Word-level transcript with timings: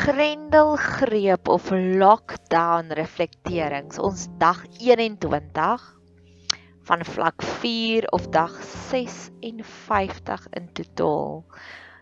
Grendelgreep 0.00 1.48
of 1.48 1.66
lockdown 1.70 2.88
reflekterings. 2.96 3.98
Ons 4.00 4.30
dag 4.40 4.62
21 4.80 5.82
van 6.88 7.02
vlak 7.04 7.42
4 7.60 8.06
of 8.16 8.30
dag 8.32 8.54
56 8.64 10.46
in 10.56 10.70
totaal. 10.72 11.44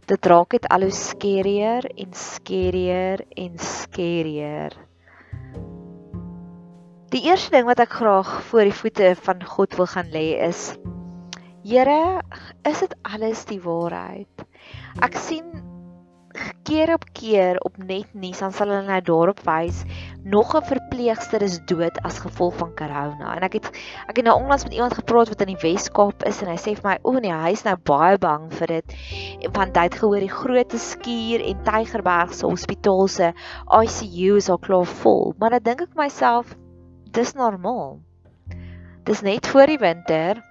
Dit 0.07 0.29
raak 0.31 0.55
dit 0.55 0.69
al 0.71 0.87
hoe 0.87 0.95
skerier 0.95 1.89
en 1.99 2.15
skerier 2.15 3.25
en 3.35 3.59
skerier. 3.59 4.77
Die 7.11 7.25
eerste 7.27 7.57
ding 7.57 7.67
wat 7.67 7.83
ek 7.83 7.99
graag 7.99 8.31
voor 8.53 8.71
die 8.71 8.77
voete 8.79 9.17
van 9.27 9.43
God 9.43 9.75
wil 9.75 9.91
gaan 9.91 10.15
lê 10.15 10.39
is 10.47 10.69
Here, 11.67 12.23
is 12.63 12.79
dit 12.79 12.95
alles 13.03 13.43
die 13.51 13.59
waarheid? 13.59 14.47
Ek 15.03 15.19
sien 15.19 15.68
keer 16.69 16.93
op 16.95 17.05
keer 17.13 17.59
op 17.65 17.77
net 17.81 18.13
nuus 18.13 18.39
dan 18.43 18.53
sal 18.53 18.69
hulle 18.69 18.87
nou 18.87 19.01
daarop 19.05 19.41
wys 19.47 19.85
nog 20.25 20.55
'n 20.57 20.67
verpleegster 20.69 21.43
is 21.43 21.59
dood 21.71 21.99
as 22.05 22.19
gevolg 22.19 22.57
van 22.57 22.75
corona. 22.77 23.37
En 23.37 23.43
ek 23.43 23.53
het 23.53 23.67
ek 24.09 24.17
het 24.17 24.25
nou 24.25 24.37
onlangs 24.41 24.65
met 24.65 24.75
iemand 24.75 24.95
gepraat 24.95 25.29
wat 25.29 25.41
in 25.41 25.55
die 25.55 25.63
Wes-Kaap 25.63 26.25
is 26.25 26.43
en 26.43 26.49
hy 26.49 26.57
sê 26.57 26.75
vir 26.77 26.89
my, 26.91 26.99
"O 27.03 27.13
nee, 27.13 27.33
hy 27.33 27.53
is 27.53 27.65
nou 27.65 27.77
baie 27.77 28.19
bang 28.19 28.53
vir 28.53 28.67
dit." 28.67 28.95
Want 29.53 29.77
hy 29.77 29.83
het 29.83 29.95
gehoor 29.95 30.21
die 30.21 30.37
groot 30.41 30.73
skuur 30.73 31.41
en 31.41 31.65
Tygerberg 31.65 32.35
se 32.35 32.47
hospitaal 32.47 33.09
se 33.09 33.33
ICU 33.83 34.37
is 34.37 34.51
al 34.51 34.59
klaar 34.59 34.87
vol. 34.87 35.35
Maar 35.39 35.51
dan 35.51 35.63
dink 35.63 35.81
ek 35.81 35.95
myself, 35.95 36.57
dis 37.11 37.33
normaal. 37.35 38.01
Dis 39.05 39.23
net 39.23 39.47
voor 39.47 39.67
die 39.67 39.79
winter 39.79 40.43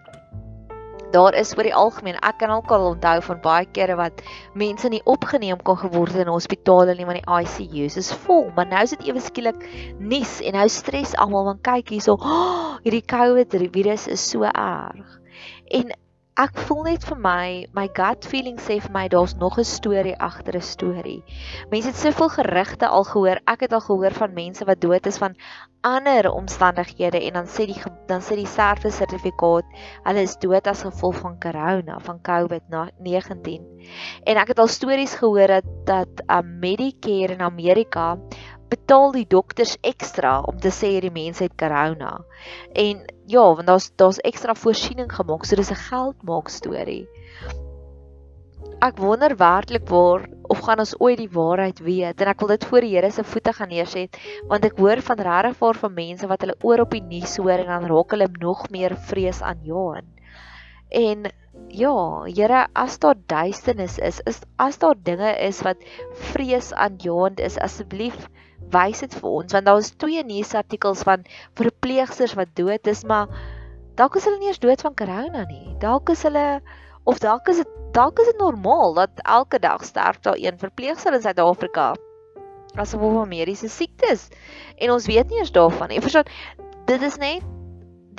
daar 1.12 1.36
is 1.40 1.54
oor 1.58 1.68
die 1.68 1.76
algemeen 1.76 2.18
ek 2.20 2.40
kan 2.42 2.52
ook 2.52 2.72
al 2.76 2.88
onthou 2.92 3.16
van 3.30 3.40
baie 3.44 3.68
kere 3.76 3.96
wat 4.00 4.24
mense 4.54 4.90
nie 4.92 5.02
opgeneem 5.06 5.62
kon 5.64 5.80
geword 5.80 6.16
het 6.16 6.26
in 6.26 6.32
hospitale 6.34 6.96
nie 6.98 7.08
want 7.08 7.22
die 7.22 7.38
ICU's 7.44 7.98
is 8.02 8.12
vol. 8.26 8.50
Maar 8.56 8.68
nou 8.72 8.84
is 8.84 8.96
dit 8.96 9.08
ewe 9.12 9.24
skielik 9.24 9.64
nuus 10.00 10.40
en 10.42 10.60
nou 10.60 10.68
stres 10.72 11.16
almal 11.16 11.48
want 11.52 11.64
kyk 11.68 11.96
hierso 11.96 12.18
oh, 12.20 12.76
hierdie 12.84 13.06
COVID 13.06 13.56
virus 13.72 14.08
is 14.08 14.30
so 14.30 14.44
erg. 14.44 15.20
En 15.72 15.96
ek 16.38 16.60
voel 16.68 16.84
net 16.86 17.06
vir 17.10 17.18
my 17.18 17.46
my 17.74 17.88
gut 17.98 18.26
feeling 18.30 18.60
sê 18.62 18.76
vir 18.82 18.92
my 18.94 19.08
daar's 19.10 19.34
nog 19.42 19.58
'n 19.58 19.66
storie 19.66 20.18
agter 20.22 20.56
'n 20.58 20.62
storie. 20.62 21.24
Mense 21.72 21.90
het 21.90 21.98
soveel 21.98 22.30
gerugte 22.30 22.88
al 22.88 23.04
gehoor. 23.04 23.42
Ek 23.48 23.62
het 23.66 23.74
al 23.74 23.82
gehoor 23.82 24.14
van 24.14 24.34
mense 24.34 24.66
wat 24.66 24.82
dood 24.82 25.06
is 25.08 25.18
van 25.18 25.36
ander 25.82 26.32
omstandighede 26.32 27.20
en 27.26 27.34
dan 27.34 27.48
sê 27.48 27.66
die 27.66 27.82
dan 28.08 28.22
sê 28.22 28.36
die 28.36 28.46
sterfte 28.46 28.92
sertifikaat 28.92 29.66
hulle 30.04 30.22
is 30.22 30.38
dood 30.38 30.68
as 30.68 30.82
gevolg 30.82 31.16
van 31.16 31.40
corona, 31.40 32.00
van 32.00 32.20
COVID-19. 32.22 33.66
En 34.24 34.38
ek 34.38 34.48
het 34.48 34.60
al 34.60 34.68
stories 34.68 35.16
gehoor 35.16 35.48
dat 35.48 35.66
dat 35.86 36.22
um, 36.28 36.60
Medicare 36.60 37.34
in 37.34 37.42
Amerika 37.42 38.18
betaal 38.72 39.14
die 39.16 39.28
dokters 39.30 39.76
ekstra 39.82 40.40
om 40.50 40.58
te 40.60 40.72
sê 40.76 40.98
die 41.04 41.14
mense 41.14 41.46
het 41.46 41.56
corona. 41.60 42.18
En 42.76 43.06
ja, 43.28 43.46
want 43.56 43.68
daar's 43.68 43.92
daar's 43.96 44.20
ekstra 44.28 44.56
voorsiening 44.56 45.12
gemaak, 45.12 45.46
so 45.46 45.56
dis 45.56 45.72
'n 45.72 45.84
geldmaak 45.90 46.50
storie. 46.50 47.08
Ek 48.82 48.98
wonder 48.98 49.36
werklik 49.38 49.88
waar 49.90 50.28
of 50.50 50.60
gaan 50.60 50.80
ons 50.80 50.96
ooit 51.00 51.18
die 51.18 51.32
waarheid 51.34 51.80
weet 51.80 52.22
en 52.22 52.28
ek 52.28 52.40
wil 52.40 52.48
dit 52.48 52.66
voor 52.66 52.82
die 52.82 52.96
Here 52.96 53.12
se 53.12 53.24
voete 53.24 53.54
gaan 53.54 53.70
neerset 53.70 54.18
want 54.48 54.66
ek 54.66 54.78
hoor 54.78 55.02
van 55.02 55.18
regtig 55.18 55.80
van 55.80 55.94
mense 55.94 56.28
wat 56.28 56.42
hulle 56.42 56.56
oor 56.62 56.80
op 56.86 56.92
die 56.92 57.02
nuus 57.02 57.38
hoor 57.38 57.58
en 57.58 57.66
dan 57.66 57.90
raak 57.90 58.12
hulle 58.12 58.30
nog 58.40 58.70
meer 58.70 58.96
vrees 58.96 59.42
aan 59.42 59.60
Johan. 59.64 60.06
En 60.90 61.26
ja, 61.70 62.24
Here, 62.26 62.68
as 62.74 63.00
daar 63.00 63.16
duisternis 63.28 63.98
is, 63.98 64.22
is 64.26 64.42
as 64.58 64.78
daar 64.78 64.96
dinge 64.96 65.36
is 65.40 65.62
wat 65.62 65.78
vrees 66.32 66.74
aan 66.74 66.96
Johan 67.04 67.36
is, 67.36 67.58
asseblief 67.58 68.30
wys 68.74 69.04
dit 69.06 69.14
vir 69.20 69.30
ons 69.30 69.56
want 69.56 69.70
daar 69.70 69.84
is 69.84 69.94
twee 69.96 70.24
nuusartikels 70.28 71.04
van 71.08 71.24
verpleegsters 71.60 72.36
wat 72.40 72.56
dood 72.60 72.88
is, 72.88 73.04
maar 73.08 73.32
dalk 73.98 74.18
is 74.20 74.28
hulle 74.28 74.40
nie 74.42 74.52
eens 74.52 74.62
dood 74.64 74.82
van 74.86 74.96
corona 74.98 75.46
nie. 75.50 75.76
Dalk 75.82 76.12
is 76.14 76.24
hulle 76.28 76.62
of 77.08 77.22
dalk 77.24 77.50
is 77.54 77.64
dit 77.64 77.76
dalk 77.96 78.20
is 78.22 78.30
dit 78.30 78.42
normaal 78.42 78.94
dat 78.94 79.24
elke 79.24 79.60
dag 79.60 79.86
sterf 79.86 80.20
daar 80.22 80.38
een 80.38 80.60
verpleegster 80.60 81.16
in 81.16 81.24
Suid-Afrika 81.24 81.94
as 82.78 82.94
gevolg 82.94 83.16
van 83.24 83.32
mediese 83.32 83.70
siektes. 83.74 84.28
En 84.78 84.92
ons 84.94 85.08
weet 85.10 85.30
nie 85.32 85.40
eens 85.40 85.52
daarvan 85.52 85.90
nie. 85.90 86.02
Verstaan, 86.04 86.30
dit 86.86 87.02
is 87.02 87.18
net 87.18 87.46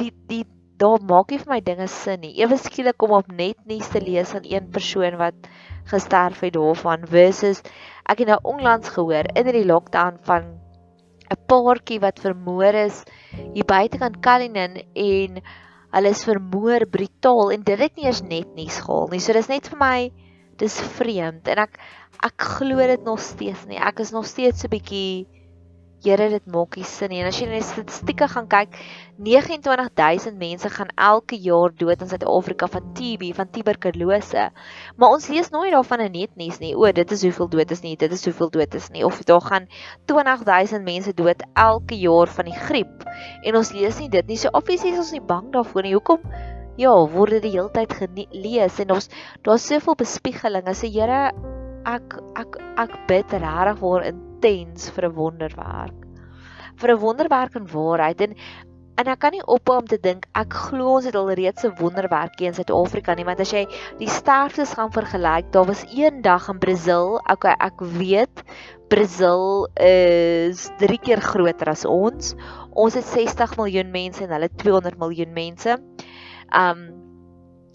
die 0.01 0.11
die 0.31 0.45
daar 0.79 1.03
maak 1.03 1.33
nie 1.33 1.41
vir 1.43 1.51
my 1.51 1.61
dinge 1.63 1.89
sin 1.91 2.21
nie. 2.23 2.37
Ewe 2.39 2.59
skielik 2.59 3.03
om 3.03 3.17
op 3.19 3.31
net 3.35 3.59
nuus 3.67 3.89
te 3.91 4.03
lees 4.03 4.31
van 4.35 4.47
een 4.47 4.69
persoon 4.75 5.17
wat 5.19 5.49
gesterf 5.91 6.43
het 6.45 6.55
daarvan 6.55 7.07
versus 7.11 7.63
ek 8.09 8.23
het 8.23 8.31
nou 8.33 8.39
onlangs 8.55 8.89
gehoor 8.95 9.29
in 9.37 9.51
die 9.53 9.67
lockdown 9.69 10.19
van 10.29 10.59
'n 11.29 11.41
paartjie 11.51 12.01
wat 12.01 12.21
vermoor 12.25 12.75
is 12.75 13.03
hier 13.55 13.67
buitekant 13.69 14.21
Cullinan 14.25 14.79
en 14.95 15.43
hulle 15.93 16.13
is 16.13 16.25
vermoor 16.25 16.87
brutaal 16.89 17.53
en 17.53 17.63
dit 17.63 17.79
het 17.79 17.97
nie 17.97 18.07
eens 18.09 18.23
net 18.23 18.55
nuus 18.57 18.81
gehaal 18.85 19.09
nie. 19.13 19.21
So 19.21 19.33
dis 19.33 19.49
net 19.49 19.69
vir 19.69 19.79
my 19.81 19.99
dis 20.61 20.81
vreemd 20.99 21.49
en 21.49 21.65
ek 21.65 21.79
ek 22.25 22.47
glo 22.59 22.87
dit 22.91 23.05
nog 23.05 23.21
steeds 23.21 23.67
nie. 23.69 23.79
Ek 23.79 24.01
is 24.01 24.13
nog 24.13 24.27
steeds 24.27 24.65
'n 24.65 24.73
bietjie 24.73 25.29
Here 26.05 26.29
dit 26.31 26.45
maak 26.47 26.77
nie 26.79 26.85
sin 26.87 27.11
nie. 27.11 27.19
En 27.25 27.27
as 27.27 27.39
jy 27.41 27.49
net 27.51 27.65
statistieke 27.67 28.29
gaan 28.31 28.47
kyk, 28.51 28.77
29000 29.27 30.37
mense 30.39 30.71
gaan 30.71 30.93
elke 30.95 31.35
jaar 31.43 31.73
dood 31.75 32.05
in 32.05 32.11
Suid-Afrika 32.13 32.69
van 32.71 32.93
TB, 32.95 33.33
van 33.35 33.51
tuberkulose. 33.51 34.45
Maar 34.95 35.17
ons 35.17 35.27
lees 35.33 35.51
nooit 35.51 35.73
daarvan 35.75 36.05
in 36.07 36.15
netnuus 36.21 36.61
nie. 36.63 36.71
O, 36.79 36.87
dit 36.95 37.15
is 37.17 37.25
hoeveel 37.27 37.51
dood 37.57 37.75
is 37.75 37.83
nie, 37.83 37.97
dit 37.99 38.15
is 38.15 38.23
hoeveel 38.31 38.53
dood 38.61 38.79
is 38.79 38.87
nie. 38.95 39.03
Of 39.09 39.19
daar 39.27 39.43
gaan 39.43 39.67
20000 40.07 40.87
mense 40.87 41.17
dood 41.19 41.43
elke 41.59 41.99
jaar 41.99 42.31
van 42.37 42.47
die 42.47 42.61
griep. 42.69 43.03
En 43.43 43.59
ons 43.59 43.75
lees 43.75 43.99
nie 43.99 44.09
dit 44.15 44.31
nie. 44.31 44.39
So 44.39 44.55
obviously 44.55 44.95
is 44.95 45.03
ons 45.03 45.13
nie 45.17 45.25
bang 45.35 45.51
daarvoor 45.57 45.83
nie. 45.83 45.97
Hoekom? 45.99 46.23
Ja, 46.79 46.95
word 47.11 47.41
dit 47.41 47.49
die 47.49 47.57
hele 47.57 47.73
tyd 47.75 47.91
gelees 47.99 48.79
en 48.79 48.95
ons 48.95 49.11
daar's 49.43 49.67
soveel 49.67 49.99
bespiegelinge. 49.99 50.79
Sê 50.79 50.93
Here, 50.95 51.33
ek 51.91 52.19
ek 52.39 52.63
ek 52.79 52.99
bid 53.11 53.35
regtig 53.35 53.83
vir 53.83 54.11
intens 54.39 54.91
vir 54.95 55.09
'n 55.09 55.15
wonderwerk. 55.15 56.07
Vir 56.77 56.91
'n 56.93 57.01
wonderwerk 57.01 57.55
in 57.57 57.67
waarheid 57.67 58.21
en 58.21 58.35
en 58.99 59.07
ek 59.07 59.21
kan 59.21 59.31
nie 59.31 59.47
ophou 59.47 59.77
om 59.79 59.87
te 59.87 59.97
dink 59.97 60.27
ek 60.35 60.53
glo 60.53 60.97
ons 60.97 61.05
het 61.07 61.15
al 61.15 61.31
reeds 61.31 61.65
'n 61.65 61.77
wonderwerk 61.79 62.39
hier 62.39 62.49
in 62.49 62.55
Suid-Afrika 62.55 63.15
nie 63.15 63.25
want 63.25 63.41
as 63.41 63.53
jy 63.53 63.67
die 63.99 64.09
sterftes 64.09 64.75
gaan 64.75 64.91
vergelyk, 64.91 65.53
daar 65.53 65.67
was 65.67 65.85
een 65.95 66.23
dag 66.23 66.49
in 66.49 66.59
Brasil, 66.59 67.21
okay, 67.31 67.55
ek 67.61 67.81
weet 67.81 68.43
Brasil 68.89 69.69
is 69.77 70.71
3 70.79 70.99
keer 70.99 71.21
groter 71.21 71.69
as 71.69 71.85
ons. 71.85 72.35
Ons 72.73 72.95
het 72.95 73.05
60 73.05 73.57
miljoen 73.57 73.91
mense 73.91 74.25
en 74.25 74.31
hulle 74.31 74.49
200 74.57 74.99
miljoen 74.99 75.33
mense. 75.33 75.79
Um 76.55 77.09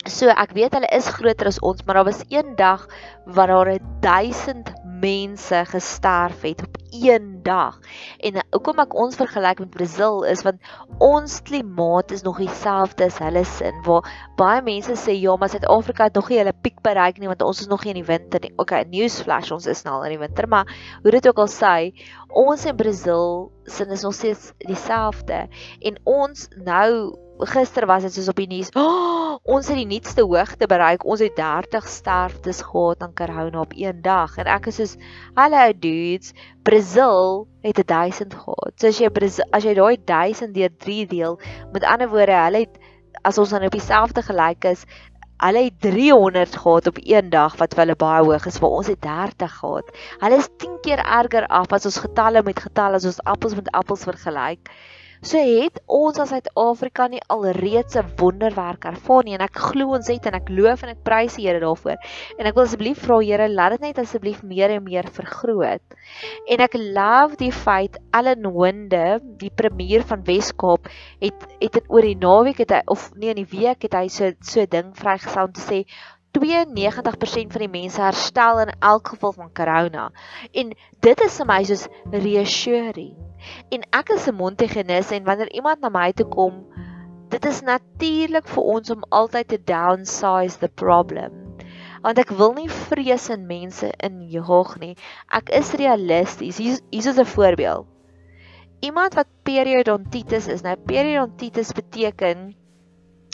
so 0.06 0.28
ek 0.28 0.52
weet 0.52 0.74
hulle 0.74 0.90
is 0.92 1.08
groter 1.08 1.48
as 1.48 1.60
ons, 1.60 1.86
maar 1.86 1.96
daar 1.96 2.10
was 2.10 2.24
een 2.30 2.56
dag 2.56 2.88
waar 3.26 3.48
daar 3.48 3.80
1000 4.02 4.74
mense 5.04 5.64
gesterf 5.70 6.42
het 6.48 6.64
op 6.64 6.78
een 6.94 7.40
dag. 7.44 7.80
En 8.24 8.40
hoekom 8.52 8.80
ek 8.84 8.96
ons 8.96 9.18
vergelyk 9.20 9.60
met 9.64 9.74
Brasil 9.74 10.24
is 10.30 10.44
want 10.46 10.62
ons 11.04 11.40
klimaat 11.44 12.14
is 12.16 12.24
nog 12.26 12.40
dieselfde 12.42 13.10
as 13.10 13.20
hulle 13.24 13.44
sin 13.50 13.82
waar 13.88 14.08
baie 14.40 14.62
mense 14.66 14.96
sê 15.00 15.16
ja, 15.18 15.36
maar 15.38 15.52
Suid-Afrika 15.52 16.08
het 16.08 16.20
nog 16.20 16.30
nie 16.32 16.40
hulle 16.40 16.56
piek 16.66 16.80
bereik 16.86 17.20
nie 17.20 17.32
want 17.32 17.44
ons 17.46 17.64
is 17.66 17.72
nog 17.72 17.84
nie 17.84 17.96
in 17.96 18.02
die 18.02 18.08
winter 18.12 18.44
nie. 18.44 18.54
Okay, 18.62 18.86
newsflash, 18.92 19.52
ons 19.56 19.68
is 19.70 19.84
nou 19.88 19.98
al 19.98 20.08
in 20.08 20.16
die 20.18 20.24
winter, 20.24 20.48
maar 20.50 20.70
hoe 21.02 21.16
dit 21.18 21.28
ook 21.28 21.44
al 21.44 21.52
sê, 21.52 21.76
ons 22.30 22.66
in 22.70 22.78
Brasil 22.80 23.52
sin 23.70 23.92
is 23.94 24.06
nog 24.06 24.16
steeds 24.16 24.52
dieselfde 24.64 25.46
en 25.82 26.00
ons 26.10 26.48
nou 26.64 27.23
gister 27.40 27.86
was 27.86 28.04
dit 28.04 28.14
soos 28.14 28.30
op 28.32 28.38
die 28.40 28.48
nuus. 28.48 28.70
Oh, 28.78 29.38
ons 29.44 29.68
het 29.68 29.78
die 29.78 29.88
nuutste 29.90 30.24
hoogte 30.24 30.68
bereik. 30.70 31.06
Ons 31.06 31.24
het 31.26 31.36
30 31.36 31.88
sterftes 31.90 32.62
gehad 32.62 33.02
aan 33.04 33.14
corona 33.14 33.60
op 33.60 33.74
een 33.76 34.02
dag. 34.02 34.38
En 34.38 34.46
ek 34.46 34.68
is 34.68 34.76
soos, 34.76 34.96
"Hallo 35.36 35.72
dudes, 35.80 36.34
Brazil 36.64 37.48
het 37.62 37.78
1000 37.88 38.34
gehad." 38.34 38.74
So 38.78 38.88
as 38.88 39.00
jy 39.00 39.10
as 39.52 39.64
jy 39.64 39.74
daai 39.74 39.98
1000 40.06 40.54
deur 40.54 40.70
3 40.78 41.06
deel, 41.08 41.40
met 41.72 41.84
ander 41.84 42.10
woorde, 42.10 42.32
hulle 42.32 42.60
het 42.60 42.78
as 43.24 43.38
ons 43.38 43.50
dan 43.50 43.64
op 43.64 43.72
dieselfde 43.72 44.22
gelyk 44.22 44.64
is, 44.66 44.86
hulle 45.44 45.64
het 45.64 45.82
300 45.82 46.56
gehad 46.56 46.88
op 46.88 46.98
een 47.02 47.30
dag 47.30 47.56
wat 47.58 47.74
vir 47.74 47.84
hulle 47.84 47.96
baie 47.96 48.24
hoog 48.24 48.46
is, 48.46 48.60
waar 48.60 48.70
ons 48.80 48.88
het 48.88 49.02
30 49.02 49.54
gehad. 49.60 49.88
Hulle 50.20 50.38
is 50.38 50.50
10 50.58 50.78
keer 50.82 51.00
erger 51.00 51.48
af 51.48 51.72
as 51.72 51.86
ons 51.86 51.98
getalle 51.98 52.44
met 52.44 52.60
getalle 52.60 52.96
as 52.96 53.06
ons 53.06 53.24
appels 53.24 53.56
met 53.56 53.72
appels 53.72 54.04
vergelyk. 54.04 54.70
So 55.24 55.40
het 55.40 55.78
ons 55.88 56.18
as 56.20 56.34
Suid-Afrika 56.34 57.06
nie 57.08 57.22
alreeds 57.32 57.96
'n 57.96 58.10
wonderwerk 58.20 58.84
ervaar 58.90 59.24
nie 59.24 59.36
en 59.38 59.44
ek 59.46 59.56
glo 59.72 59.94
ons 59.96 60.10
het 60.12 60.26
en 60.28 60.36
ek 60.36 60.50
loof 60.52 60.84
en 60.84 60.90
ek 60.90 61.04
prys 61.08 61.38
die 61.38 61.46
Here 61.48 61.62
daarvoor. 61.64 61.96
En 62.38 62.50
ek 62.50 62.56
wil 62.58 62.64
asseblief 62.66 63.00
vra 63.06 63.22
Here, 63.24 63.48
laat 63.48 63.72
dit 63.78 63.86
net 63.88 64.02
asseblief 64.04 64.44
meer 64.44 64.70
en 64.76 64.84
meer 64.84 65.08
vergroot. 65.08 65.96
En 66.52 66.60
ek 66.60 66.76
love 66.76 67.40
die 67.40 67.54
feit 67.56 67.96
Allan 68.12 68.44
Winde, 68.52 69.22
die 69.40 69.50
premier 69.50 70.04
van 70.04 70.26
Wes-Kaap, 70.28 70.92
het 71.22 71.48
het 71.62 71.72
dit 71.72 71.88
oor 71.88 72.02
die 72.02 72.20
naweek 72.20 72.60
het 72.60 72.72
hy 72.76 72.82
of 72.86 73.14
nee 73.16 73.32
in 73.32 73.40
die 73.46 73.60
week 73.60 73.82
het 73.88 73.96
hy 73.96 74.10
so 74.10 74.34
so 74.42 74.66
ding 74.66 74.92
vrygestel 74.92 75.48
om 75.48 75.56
te 75.56 75.64
sê 75.64 75.86
92% 76.34 77.54
van 77.54 77.62
die 77.62 77.70
mense 77.70 78.02
herstel 78.02 78.64
in 78.64 78.72
elk 78.80 79.14
geval 79.14 79.34
van 79.34 79.52
corona. 79.54 80.08
En 80.52 80.74
dit 81.06 81.22
is 81.22 81.38
vir 81.38 81.50
my 81.50 81.60
soos 81.70 81.86
reassuring. 82.10 83.14
En 83.70 83.86
ek 83.94 84.10
is 84.16 84.28
'n 84.28 84.36
Montigenis 84.36 85.12
en 85.12 85.24
wanneer 85.24 85.52
iemand 85.52 85.82
na 85.82 85.90
my 85.90 86.12
toe 86.12 86.28
kom, 86.28 86.66
dit 87.30 87.46
is 87.46 87.62
natuurlik 87.62 88.48
vir 88.48 88.64
ons 88.64 88.90
om 88.90 89.06
altyd 89.10 89.48
te 89.48 89.64
downsize 89.64 90.58
the 90.58 90.70
problem. 90.70 91.32
Want 92.02 92.18
ek 92.18 92.30
wil 92.30 92.54
nie 92.54 92.70
vrees 92.70 93.30
in 93.30 93.48
mense 93.48 93.94
injaag 94.04 94.80
nie. 94.80 94.96
Ek 95.32 95.50
is 95.50 95.74
realisties. 95.74 96.58
Hier 96.58 96.80
is 96.90 97.18
'n 97.18 97.26
voorbeeld. 97.26 97.88
Iemand 98.82 99.14
wat 99.14 99.28
periodontitis 99.44 100.48
is, 100.48 100.62
nou 100.62 100.76
periodontitis 100.76 101.72
beteken 101.72 102.56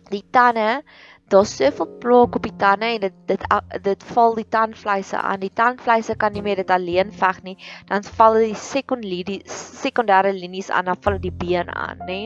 die 0.10 0.24
tande 0.32 0.84
daar's 1.30 1.56
soveel 1.56 1.88
plaak 2.00 2.36
op 2.36 2.44
die 2.44 2.56
tande 2.58 2.86
en 2.86 3.02
dit 3.04 3.16
dit 3.30 3.44
dit 3.86 4.04
val 4.14 4.36
die 4.36 4.48
tandvleise 4.50 5.18
aan. 5.18 5.40
Die 5.44 5.54
tandvleise 5.54 6.16
kan 6.16 6.34
nie 6.34 6.42
meer 6.46 6.62
dit 6.62 6.72
alleen 6.74 7.12
veg 7.12 7.42
nie. 7.44 7.56
Dan 7.90 8.04
val 8.18 8.40
die 8.42 8.56
sekondêre 8.58 9.40
sekondêre 9.50 10.34
linies 10.34 10.70
aan, 10.70 10.90
dan 10.90 11.00
val 11.02 11.20
die 11.22 11.32
been 11.32 11.70
aan, 11.76 12.02
nê? 12.10 12.20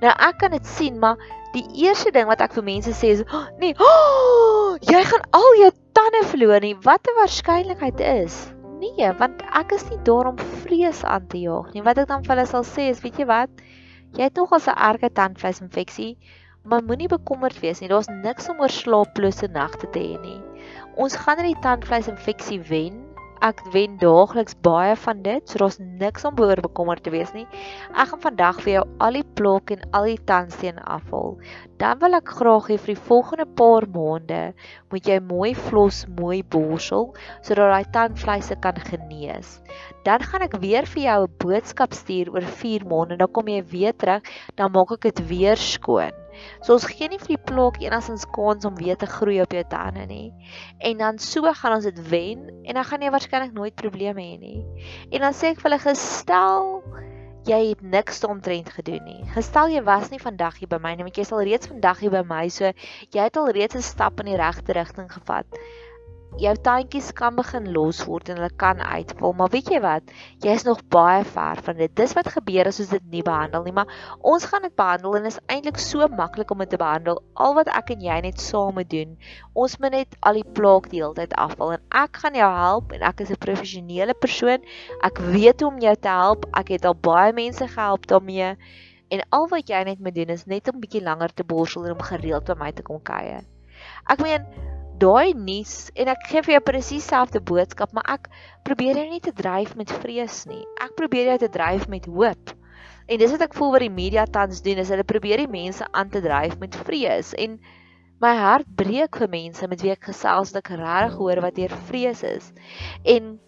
Nou 0.00 0.14
ek 0.28 0.38
kan 0.42 0.54
dit 0.56 0.66
sien, 0.66 0.98
maar 0.98 1.18
die 1.54 1.66
eerste 1.82 2.12
ding 2.14 2.28
wat 2.30 2.42
ek 2.44 2.54
vir 2.58 2.66
mense 2.66 2.94
sê 2.94 3.12
is, 3.16 3.24
oh, 3.26 3.46
"Nee, 3.58 3.74
oh, 3.78 4.78
jy 4.80 5.02
gaan 5.04 5.26
al 5.36 5.50
jou 5.58 5.70
tande 5.92 6.24
verloor 6.30 6.60
nie. 6.60 6.76
Wat 6.86 7.06
'n 7.06 7.18
waarskynlikheid 7.18 8.00
is?" 8.00 8.52
Nee, 8.80 9.12
want 9.18 9.42
ek 9.52 9.72
is 9.72 9.84
nie 9.90 9.98
daar 10.04 10.26
om 10.26 10.38
vrees 10.38 11.04
aan 11.04 11.26
te 11.26 11.38
jaag 11.38 11.74
nie. 11.74 11.82
Wat 11.82 11.98
ek 11.98 12.08
dan 12.08 12.24
vir 12.24 12.36
hulle 12.36 12.46
sal 12.46 12.64
sê 12.64 12.88
is, 12.90 13.02
weet 13.02 13.18
jy 13.18 13.26
wat? 13.26 13.50
Jy 14.16 14.22
het 14.22 14.36
nog 14.36 14.52
'n 14.52 14.74
erge 14.76 15.10
tandvleisinfeksie 15.12 16.16
maar 16.62 16.84
moenie 16.84 17.08
bekommerd 17.08 17.60
wees 17.60 17.80
nie. 17.80 17.88
Daar's 17.88 18.10
niks 18.22 18.48
om 18.48 18.60
oor 18.60 18.72
slaaplose 18.72 19.48
nagte 19.52 19.88
te 19.90 20.02
hê 20.02 20.16
nie. 20.20 20.40
Ons 21.00 21.16
gaan 21.16 21.40
in 21.42 21.52
die 21.52 21.62
tandvleisinfeksie 21.64 22.60
wen 22.68 22.98
ek 23.40 23.62
wen 23.72 23.94
daagliks 24.00 24.56
baie 24.64 24.92
van 25.00 25.22
dit, 25.24 25.48
so 25.48 25.60
daar's 25.62 25.78
niks 25.80 26.26
om 26.28 26.36
oor 26.44 26.60
bekommerd 26.60 27.02
te 27.06 27.12
wees 27.14 27.32
nie. 27.32 27.46
Ek 27.94 28.12
gaan 28.12 28.22
vandag 28.26 28.60
vir 28.60 28.72
jou 28.74 28.82
al 29.06 29.16
die 29.16 29.24
plok 29.38 29.72
en 29.72 29.86
al 29.96 30.10
die 30.10 30.18
tandsteen 30.28 30.80
afhaal. 30.84 31.38
Dan 31.80 32.02
wil 32.04 32.18
ek 32.20 32.34
graag 32.36 32.68
hê 32.68 32.76
vir 32.76 32.92
die 32.92 33.04
volgende 33.08 33.48
paar 33.62 33.88
maande 33.94 34.42
moet 34.92 35.08
jy 35.08 35.18
mooi 35.24 35.54
flos, 35.56 36.04
mooi 36.20 36.42
borsel 36.42 37.14
sodat 37.40 37.72
daai 37.72 37.92
tandvleise 37.96 38.60
kan 38.60 38.80
genees. 38.90 39.58
Dan 40.04 40.20
gaan 40.20 40.44
ek 40.44 40.60
weer 40.60 40.88
vir 40.94 41.06
jou 41.08 41.20
'n 41.24 41.36
boodskap 41.40 41.96
stuur 41.96 42.34
oor 42.34 42.44
4 42.62 42.84
maande, 42.84 43.16
dan 43.16 43.32
kom 43.32 43.48
jy 43.48 43.62
weer 43.64 43.96
terug, 43.96 44.22
dan 44.56 44.72
maak 44.72 44.92
ek 44.92 45.08
dit 45.08 45.28
weer 45.28 45.56
skoon. 45.56 46.19
So 46.62 46.74
ons 46.76 46.86
gee 46.88 47.08
nie 47.08 47.18
vir 47.18 47.34
die 47.34 47.44
plok 47.50 47.80
enigstens 47.82 48.26
kans 48.34 48.64
om 48.68 48.76
weer 48.78 48.96
te 48.96 49.08
groei 49.10 49.40
op 49.42 49.52
jou 49.52 49.64
tande 49.68 50.06
nie. 50.06 50.32
En 50.78 50.98
dan 50.98 51.18
so 51.18 51.52
gaan 51.62 51.78
ons 51.78 51.88
dit 51.88 52.00
wen 52.10 52.48
en 52.64 52.74
dan 52.74 52.84
gaan 52.84 53.02
jy 53.02 53.10
waarskynlik 53.10 53.52
nooit 53.56 53.74
probleme 53.74 54.22
hê 54.22 54.38
nie. 54.40 54.64
En 55.10 55.26
dan 55.26 55.36
sê 55.36 55.54
ek 55.54 55.60
vir 55.60 55.70
hulle 55.70 55.82
gestel 55.84 56.80
jy 57.48 57.60
het 57.70 57.80
niks 57.82 58.24
omtrent 58.28 58.68
gedoen 58.76 59.04
nie. 59.04 59.20
Gestel 59.34 59.72
jy 59.72 59.82
was 59.84 60.10
nie 60.12 60.20
vandag 60.20 60.58
hier 60.60 60.68
by 60.68 60.78
my 60.82 60.94
nie, 60.94 61.06
want 61.06 61.16
jy 61.16 61.24
sal 61.24 61.40
reeds 61.46 61.70
vandag 61.70 62.02
hier 62.04 62.12
by 62.12 62.20
my, 62.26 62.42
so 62.52 62.68
jy 62.68 63.22
het 63.24 63.38
al 63.40 63.48
reeds 63.56 63.76
'n 63.76 63.82
stap 63.82 64.20
in 64.20 64.32
die 64.32 64.36
regte 64.36 64.76
rigting 64.76 65.08
gevat 65.12 65.46
jou 66.38 66.52
tandjies 66.62 67.10
kan 67.16 67.34
begin 67.34 67.66
los 67.74 68.04
word 68.06 68.28
en 68.30 68.38
hulle 68.38 68.52
kan 68.60 68.78
uitval, 68.78 69.32
maar 69.36 69.50
weet 69.50 69.70
jy 69.72 69.80
wat? 69.82 70.12
Jy 70.44 70.54
is 70.54 70.64
nog 70.66 70.82
baie 70.92 71.24
ver 71.26 71.58
van 71.66 71.76
dit. 71.80 71.92
Dis 71.98 72.14
wat 72.14 72.30
gebeur 72.30 72.70
as 72.70 72.80
ons 72.82 72.92
dit 72.94 73.06
nie 73.10 73.22
behandel 73.26 73.64
nie, 73.66 73.74
maar 73.74 73.90
ons 74.20 74.46
gaan 74.46 74.62
dit 74.62 74.74
behandel 74.78 75.18
en 75.18 75.28
is 75.30 75.40
eintlik 75.50 75.80
so 75.82 76.06
maklik 76.14 76.50
om 76.54 76.62
dit 76.62 76.70
te 76.70 76.80
behandel. 76.80 77.20
Al 77.34 77.56
wat 77.58 77.70
ek 77.74 77.94
en 77.96 78.04
jy 78.06 78.20
net 78.28 78.40
saam 78.40 78.78
moet 78.78 78.90
doen, 78.90 79.16
ons 79.58 79.76
moet 79.82 79.96
net 79.98 80.18
al 80.22 80.40
die 80.40 80.46
plaak 80.58 80.90
die 80.92 81.02
hele 81.02 81.16
tyd 81.18 81.34
afval 81.34 81.74
en 81.76 81.84
ek 82.02 82.22
gaan 82.22 82.38
jou 82.38 82.50
help 82.60 82.94
en 82.96 83.06
ek 83.10 83.24
is 83.26 83.30
'n 83.34 83.42
professionele 83.46 84.14
persoon. 84.14 84.62
Ek 85.02 85.18
weet 85.18 85.60
hoe 85.60 85.70
om 85.70 85.80
jou 85.80 85.96
te 85.96 86.08
help. 86.08 86.46
Ek 86.54 86.68
het 86.68 86.84
al 86.84 86.94
baie 86.94 87.32
mense 87.32 87.66
gehelp 87.66 88.06
daarmee. 88.06 88.56
En 89.10 89.22
al 89.30 89.48
wat 89.48 89.68
jy 89.68 89.82
net 89.84 89.98
moet 89.98 90.14
doen 90.14 90.28
is 90.30 90.46
net 90.46 90.68
om 90.72 90.80
bietjie 90.80 91.02
langer 91.02 91.34
te 91.34 91.44
borsel 91.44 91.84
en 91.86 91.92
om 91.92 92.02
gereeld 92.02 92.46
by 92.46 92.54
my 92.58 92.72
te 92.72 92.82
kom 92.82 93.02
kuier. 93.02 93.42
Ek 94.06 94.22
meen 94.22 94.46
daai 95.00 95.32
nuus 95.34 95.90
en 95.96 96.10
ek 96.12 96.26
gee 96.30 96.42
vir 96.46 96.54
jou 96.56 96.62
presies 96.68 97.04
dieselfde 97.04 97.42
boodskap, 97.50 97.92
maar 97.96 98.06
ek 98.18 98.30
probeer 98.66 99.00
jou 99.00 99.08
nie 99.10 99.22
te 99.24 99.32
dryf 99.36 99.74
met 99.78 99.92
vrees 100.02 100.44
nie. 100.50 100.62
Ek 100.84 100.96
probeer 100.98 101.32
jou 101.32 101.38
te 101.44 101.50
dryf 101.52 101.88
met 101.92 102.08
hoop. 102.10 102.54
En 103.10 103.18
dis 103.18 103.34
wat 103.34 103.44
ek 103.48 103.56
voel 103.58 103.74
wat 103.74 103.84
die 103.84 103.92
media 103.92 104.24
tans 104.30 104.62
doen, 104.62 104.80
is 104.82 104.90
hulle 104.92 105.06
probeer 105.08 105.42
die 105.42 105.50
mense 105.50 105.86
aan 105.90 106.12
te 106.12 106.22
dryf 106.24 106.58
met 106.62 106.76
vrees 106.86 107.34
en 107.34 107.58
my 108.20 108.34
hart 108.36 108.68
breek 108.76 109.16
vir 109.16 109.30
mense 109.32 109.66
met 109.72 109.82
wie 109.82 109.94
ek 109.94 110.10
gesels 110.12 110.52
dat 110.52 110.62
ek 110.66 110.74
regtig 110.76 111.16
hoor 111.18 111.40
wat 111.46 111.56
hier 111.58 111.78
vrees 111.88 112.24
is. 112.26 112.52
En 113.08 113.38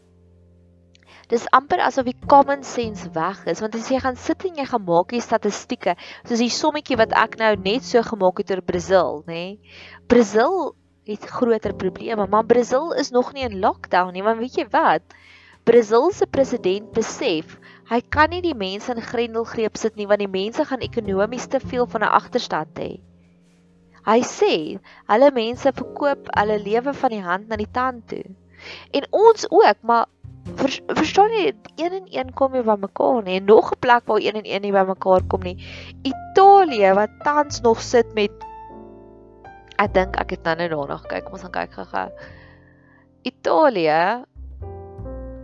Dis 1.32 1.46
amper 1.56 1.80
asof 1.80 2.04
die 2.04 2.28
common 2.28 2.60
sense 2.66 3.06
weg 3.14 3.38
is 3.48 3.62
want 3.64 3.76
as 3.78 3.86
jy 3.88 4.00
gaan 4.04 4.18
sit 4.20 4.42
en 4.44 4.58
jy 4.60 4.66
gaan 4.68 4.82
maak 4.84 5.14
die 5.14 5.22
statistieke 5.24 5.94
soos 6.26 6.42
die 6.42 6.52
sommetjie 6.52 6.98
wat 7.00 7.14
ek 7.16 7.38
nou 7.40 7.54
net 7.62 7.86
so 7.88 8.02
gemaak 8.04 8.42
het 8.42 8.52
oor 8.52 8.60
Brasil 8.66 9.22
nê 9.30 9.44
Brasil 10.12 10.74
het 11.06 11.24
groter 11.24 11.74
probleme, 11.74 12.26
maar 12.26 12.44
Brasil 12.44 12.92
is 12.92 13.10
nog 13.10 13.32
nie 13.32 13.42
in 13.42 13.58
lockdown 13.58 14.12
nie, 14.12 14.22
want 14.22 14.38
weet 14.38 14.54
jy 14.54 14.66
wat? 14.70 15.02
Brasil 15.64 16.10
se 16.10 16.26
president 16.26 16.90
besef 16.94 17.56
hy 17.90 18.00
kan 18.14 18.30
nie 18.32 18.40
die 18.42 18.56
mense 18.58 18.90
in 18.94 19.02
grendelgreep 19.02 19.76
sit 19.78 19.98
nie 19.98 20.08
want 20.10 20.22
die 20.22 20.30
mense 20.30 20.64
gaan 20.66 20.82
ekonomies 20.82 21.46
te 21.50 21.60
veel 21.60 21.86
van 21.86 22.02
'n 22.02 22.14
agterstand 22.18 22.78
hê. 22.82 22.98
Hy 24.06 24.20
sê 24.26 24.54
hulle 25.10 25.30
mense 25.34 25.72
verkoop 25.72 26.30
hulle 26.38 26.58
lewe 26.58 26.94
van 27.02 27.10
die 27.14 27.22
hand 27.22 27.48
na 27.48 27.56
die 27.56 27.70
tand 27.70 28.08
toe. 28.10 28.24
En 28.90 29.06
ons 29.10 29.46
ook, 29.50 29.78
maar 29.82 30.06
vers, 30.58 30.80
verstaan 30.86 31.30
jy, 31.30 31.52
een 31.76 31.92
en 32.00 32.06
een 32.10 32.32
kom 32.34 32.52
nie 32.52 32.62
by 32.66 32.76
mekaar 32.78 33.22
nie. 33.22 33.36
En 33.38 33.44
nog 33.44 33.72
'n 33.72 33.78
plek 33.78 34.06
waar 34.06 34.20
een 34.22 34.42
en 34.42 34.46
een 34.46 34.62
nie 34.62 34.72
by 34.72 34.84
mekaar 34.86 35.22
kom 35.28 35.42
nie. 35.42 35.58
Italië 36.02 36.94
wat 36.94 37.10
tans 37.22 37.60
nog 37.60 37.80
sit 37.80 38.14
met 38.14 38.32
Ek 39.82 39.94
dink 39.96 40.18
ek 40.20 40.36
het 40.36 40.44
nou 40.46 40.56
net 40.60 40.70
daarna 40.74 40.98
gekyk. 41.02 41.24
Kom 41.26 41.38
ons 41.38 41.46
gaan 41.46 41.56
kyk 41.56 41.78
gou-gou. 41.78 42.08
Italië. 43.32 44.02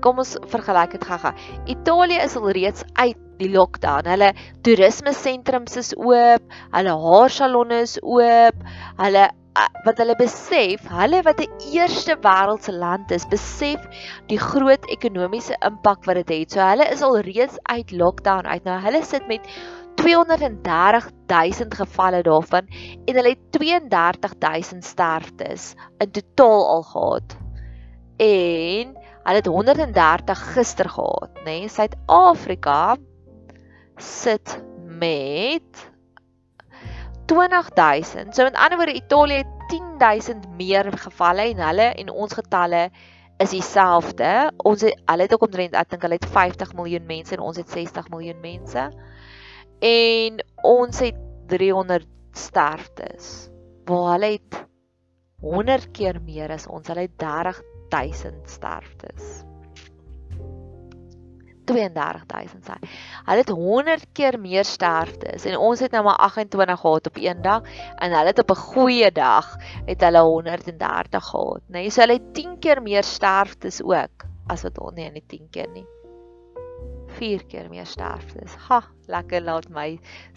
Kom 0.05 0.21
ons 0.23 0.37
vergelyk 0.53 0.95
dit 0.95 1.09
gou-gou. 1.11 1.33
Italië 1.75 2.21
is 2.23 2.37
al 2.39 2.53
reeds 2.55 2.87
uit 3.01 3.25
die 3.39 3.51
lockdown. 3.51 4.07
Hulle 4.11 4.33
toerisme 4.67 5.15
sentrums 5.15 5.79
is 5.81 5.93
oop, 5.99 6.55
hulle 6.75 6.95
haarsalonne 7.03 7.83
is 7.87 7.99
oop. 8.03 8.65
Hulle 9.03 9.29
wat 9.83 9.99
hulle 9.99 10.15
besef, 10.19 10.85
hulle 11.01 11.19
wat 11.27 11.41
'n 11.43 11.51
eerste 11.75 12.15
wêreldse 12.23 12.73
land 12.73 13.11
is, 13.11 13.27
besef 13.27 13.83
die 14.31 14.39
groot 14.39 14.85
ekonomiese 14.95 15.57
impak 15.67 16.07
wat 16.07 16.21
dit 16.21 16.29
het, 16.29 16.39
het. 16.39 16.53
So 16.53 16.61
hulle 16.63 16.87
is 16.95 17.03
al 17.03 17.19
reeds 17.27 17.59
uit 17.63 17.91
lockdown 17.91 18.47
uit. 18.47 18.65
Nou 18.65 18.79
hulle 18.87 19.03
sit 19.03 19.27
met 19.27 19.43
230 19.99 21.11
000 21.27 21.75
gevalle 21.75 22.23
daarvan 22.23 22.67
en 23.05 23.15
hulle 23.15 23.35
het 23.35 23.45
32 23.51 24.35
000 24.39 24.83
sterftes 24.87 25.75
in 25.99 26.11
totaal 26.11 26.67
al 26.75 26.83
gehad. 26.83 27.37
En 28.17 28.95
hulle 29.23 29.41
het 29.43 29.47
130 29.47 30.53
gister 30.55 30.89
gehad, 30.89 31.31
nê? 31.43 31.45
Nee? 31.45 31.69
Suid-Afrika 31.69 32.97
sit 33.97 34.63
met 34.87 35.91
20000. 37.27 38.35
So 38.35 38.43
met 38.43 38.57
ander 38.57 38.79
woorde 38.79 38.95
Italië 38.95 39.43
het 39.43 39.69
10000 39.69 40.49
meer 40.57 40.93
gevalle 40.99 41.51
en 41.51 41.67
hulle 41.67 41.93
en 41.95 42.11
ons 42.11 42.33
getalle 42.33 42.89
is 43.39 43.51
dieselfde. 43.51 44.53
Ons 44.57 44.87
hulle 44.87 45.23
het 45.27 45.33
ook 45.35 45.47
omtrent 45.51 45.75
ek 45.75 45.91
dink 45.91 46.07
hulle 46.07 46.19
het 46.23 46.33
50 46.39 46.75
miljoen 46.75 47.07
mense 47.07 47.35
en 47.35 47.45
ons 47.51 47.57
het 47.57 47.71
60 47.71 48.09
miljoen 48.15 48.41
mense 48.41 48.91
en 49.81 50.41
ons 50.63 50.99
het 50.99 51.19
300 51.49 52.07
sterftes. 52.33 53.49
Waar 53.89 54.13
hulle 54.13 54.33
het 54.37 54.65
100 55.41 55.91
keer 55.97 56.21
meer 56.25 56.53
as 56.53 56.67
ons. 56.67 56.89
Hulle 56.91 57.07
het 57.07 57.19
30000 57.21 58.51
sterftes. 58.51 59.45
32000 61.69 62.65
sê. 62.65 62.77
Hulle 63.27 63.43
het 63.43 63.51
100 63.53 64.07
keer 64.17 64.39
meer 64.41 64.65
sterftes 64.65 65.45
en 65.49 65.59
ons 65.61 65.83
het 65.85 65.93
nou 65.93 66.03
maar 66.07 66.17
28 66.29 66.81
gehad 66.81 67.11
op 67.11 67.21
een 67.21 67.43
dag 67.45 67.69
en 67.97 68.17
hulle 68.17 68.33
het 68.33 68.41
op 68.41 68.51
'n 68.51 68.63
goeie 68.73 69.11
dag 69.13 69.57
het 69.87 70.01
hulle 70.01 70.23
130 70.23 71.25
gehad, 71.25 71.63
nê. 71.69 71.85
Nee, 71.85 71.91
so 71.91 72.01
hulle 72.01 72.19
het 72.21 72.35
10 72.35 72.59
keer 72.59 72.83
meer 72.83 73.05
sterftes 73.05 73.83
ook 73.83 74.25
as 74.47 74.63
wat 74.63 74.79
ons 74.81 74.95
nie, 74.95 75.11
nie 75.11 75.25
10 75.27 75.49
keer 75.51 75.69
nie. 75.75 75.87
4 77.19 77.45
keer 77.51 77.69
meer 77.71 77.87
sterftes. 77.87 78.55
Ha, 78.69 78.81
lekker 79.11 79.43
laat 79.43 79.69
my 79.75 79.89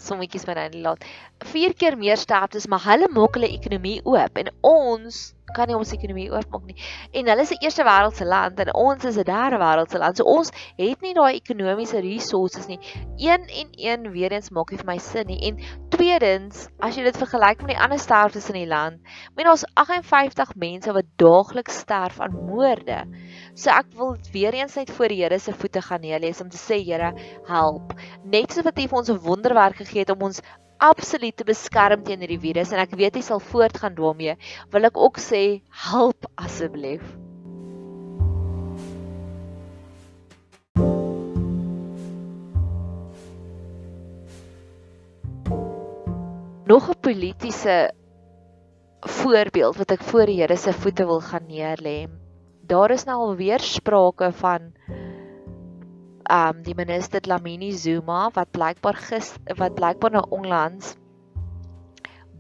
sommetjies 0.02 0.48
nou 0.50 0.56
laat. 0.86 1.06
4 1.54 1.76
keer 1.78 1.98
meer 1.98 2.18
sterftes, 2.18 2.68
maar 2.68 2.84
hulle 2.90 3.10
maak 3.14 3.38
hulle 3.38 3.52
ekonomie 3.54 4.00
oop 4.10 4.42
en 4.42 4.52
ons 4.66 5.22
kan 5.56 5.68
nie 5.68 5.78
ons 5.78 5.94
ekonomie 5.96 6.30
oopmaak 6.32 6.66
nie. 6.70 6.78
En 7.14 7.28
hulle 7.32 7.46
is 7.46 7.52
'n 7.52 7.64
eerste 7.66 7.84
wêreldse 7.84 8.26
land 8.26 8.60
en 8.60 8.74
ons 8.76 9.06
is 9.06 9.18
'n 9.18 9.24
derde 9.24 9.58
wêreldse 9.58 10.00
land. 10.00 10.18
So 10.18 10.24
ons 10.24 10.52
het 10.78 11.02
nie 11.02 11.14
daai 11.14 11.36
ekonomiese 11.36 12.02
resources 12.02 12.68
nie. 12.68 12.80
Een 13.18 13.48
en 13.62 13.68
een 13.78 14.12
weer 14.12 14.32
eens 14.32 14.50
maak 14.50 14.72
nie 14.72 14.78
vir 14.78 14.86
my 14.86 14.98
sin 14.98 15.28
nie. 15.28 15.40
En 15.48 15.58
tweedens, 15.90 16.68
as 16.80 16.96
jy 16.96 17.04
dit 17.04 17.18
vergelyk 17.18 17.62
met 17.62 17.76
die 17.76 17.82
ander 17.84 18.00
sterftes 18.00 18.50
in 18.50 18.56
die 18.56 18.68
land, 18.68 19.00
meen 19.36 19.48
ons 19.48 19.66
58 19.76 20.56
mense 20.56 20.94
wat 20.94 21.06
daagliks 21.18 21.80
sterf 21.84 22.20
aan 22.20 22.34
moorde. 22.48 23.06
So 23.54 23.70
ek 23.70 23.92
wil 23.98 24.16
weer 24.32 24.54
eens 24.54 24.76
net 24.76 24.92
voor 24.92 25.08
die 25.08 25.22
Here 25.22 25.40
se 25.40 25.54
voete 25.54 25.82
gaan 25.82 26.02
neerlees 26.02 26.42
om 26.42 26.50
te 26.50 26.58
sê 26.58 26.80
Here, 26.82 27.14
help. 27.48 27.94
Net 28.24 28.54
so 28.54 28.64
wat 28.64 28.80
U 28.80 28.88
vir 28.88 28.98
ons 28.98 29.10
'n 29.10 29.22
wonderwerk 29.22 29.76
gegee 29.76 30.00
het 30.00 30.10
om 30.10 30.22
ons 30.30 30.42
absoluut 30.82 31.36
te 31.38 31.46
beskerm 31.46 32.04
teen 32.04 32.24
hierdie 32.24 32.42
virus 32.42 32.72
en 32.74 32.82
ek 32.82 32.96
weet 32.98 33.20
jy 33.20 33.24
sal 33.26 33.42
voortgaan 33.52 33.94
daarmee, 33.98 34.34
wil 34.74 34.90
ek 34.90 34.98
ook 34.98 35.22
sê 35.22 35.62
help 35.88 36.26
asseblief. 36.42 37.04
Nog 46.72 46.88
'n 46.90 47.00
politieke 47.02 47.92
voorbeeld 49.02 49.76
wat 49.78 49.92
ek 49.92 50.04
voor 50.10 50.26
die 50.26 50.40
Here 50.42 50.56
se 50.58 50.74
voete 50.74 51.06
wil 51.06 51.22
gaan 51.22 51.48
neerlê. 51.48 52.08
Daar 52.66 52.92
is 52.92 53.04
nou 53.06 53.18
alweer 53.18 53.60
sprake 53.60 54.32
van 54.32 54.72
um 56.32 56.64
die 56.64 56.76
minister 56.78 57.22
Lamini 57.28 57.72
Zuma 57.76 58.30
wat 58.36 58.52
blykbaar 58.56 59.00
gis 59.10 59.34
wat 59.60 59.76
blykbaar 59.76 60.16
nou 60.16 60.26
onlangs 60.30 60.96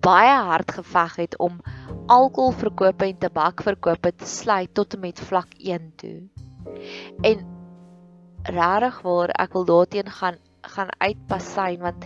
baie 0.01 0.37
hard 0.47 0.71
geveg 0.71 1.15
het 1.15 1.37
om 1.37 1.59
alkoholverkope 2.11 3.05
en 3.05 3.17
tabakverkope 3.21 4.13
te 4.17 4.27
sluit 4.27 4.73
tot 4.73 4.95
en 4.97 5.03
met 5.05 5.19
vlak 5.19 5.53
1 5.57 5.91
toe. 6.01 6.17
En 7.21 7.45
rarig 8.43 9.01
waar 9.05 9.33
ek 9.37 9.53
wil 9.53 9.65
daarteen 9.65 10.09
gaan 10.09 10.39
gaan 10.61 10.89
uitpasyn 11.01 11.81
want 11.81 12.05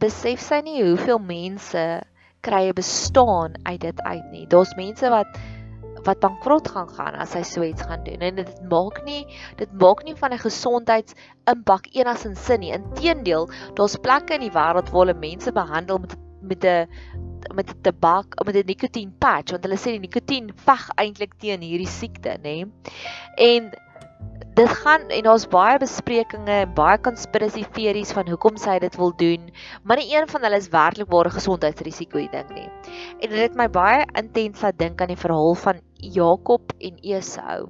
besef 0.00 0.42
sy 0.44 0.60
nie 0.64 0.82
hoeveel 0.82 1.20
mense 1.20 1.84
krye 2.44 2.72
bestaan 2.76 3.54
uit 3.64 3.80
dit 3.80 4.00
uit 4.02 4.26
nie. 4.32 4.46
Daar's 4.52 4.74
mense 4.76 5.08
wat 5.08 5.38
wat 6.04 6.20
bankrot 6.20 6.68
gaan 6.68 6.88
gaan 6.88 7.14
as 7.14 7.34
hy 7.34 7.42
so 7.42 7.62
iets 7.62 7.82
gaan 7.82 8.04
doen. 8.04 8.20
En 8.20 8.34
dit 8.40 8.52
maak 8.70 9.02
nie 9.04 9.24
dit 9.56 9.72
maak 9.80 10.04
nie 10.04 10.16
van 10.16 10.32
'n 10.32 10.38
gesondheidsimpak 10.38 11.88
enigsins 11.92 12.44
sin 12.44 12.60
nie. 12.60 12.72
Inteendeel, 12.72 13.48
daar's 13.74 13.96
plekke 13.96 14.34
in 14.34 14.40
die 14.40 14.54
wêreld 14.54 14.90
waar 14.90 15.06
hulle 15.06 15.18
mense 15.18 15.52
behandel 15.52 15.98
met 15.98 16.16
met 16.44 16.64
'n 16.64 16.88
met 17.54 17.70
'n 17.70 17.80
tabak, 17.82 18.44
met 18.44 18.56
'n 18.56 18.66
nikotien 18.66 19.14
patch 19.18 19.50
want 19.50 19.64
hulle 19.64 19.76
sê 19.76 19.90
die 19.96 20.06
nikotien 20.06 20.52
veg 20.54 20.88
eintlik 20.96 21.34
teen 21.38 21.60
hierdie 21.60 21.88
siekte, 21.88 22.38
nê. 22.42 22.64
En 23.36 23.70
dit 24.54 24.68
gaan 24.68 25.08
en 25.10 25.26
daar's 25.26 25.46
baie 25.50 25.78
besprekings 25.82 26.50
en 26.50 26.74
baie 26.76 26.98
konspirasie 27.02 27.64
teorieë 27.74 28.14
van 28.14 28.28
hoekom 28.30 28.58
sy 28.60 28.76
dit 28.82 28.96
wil 29.00 29.10
doen, 29.18 29.48
maar 29.82 29.98
nie 29.98 30.14
een 30.14 30.28
van 30.30 30.46
hulle 30.46 30.60
is 30.62 30.70
werklik 30.70 31.10
ware 31.10 31.32
gesondheidsrisiko 31.34 32.20
die 32.22 32.30
ding 32.30 32.52
nie. 32.54 32.68
En 33.18 33.32
dit 33.32 33.40
het 33.40 33.56
my 33.58 33.66
baie 33.68 34.04
intens 34.14 34.62
laat 34.62 34.78
dink 34.78 35.02
aan 35.02 35.10
die 35.10 35.18
verhaal 35.18 35.58
van 35.58 35.82
Jakob 35.98 36.70
en 36.78 37.00
Esau. 37.02 37.66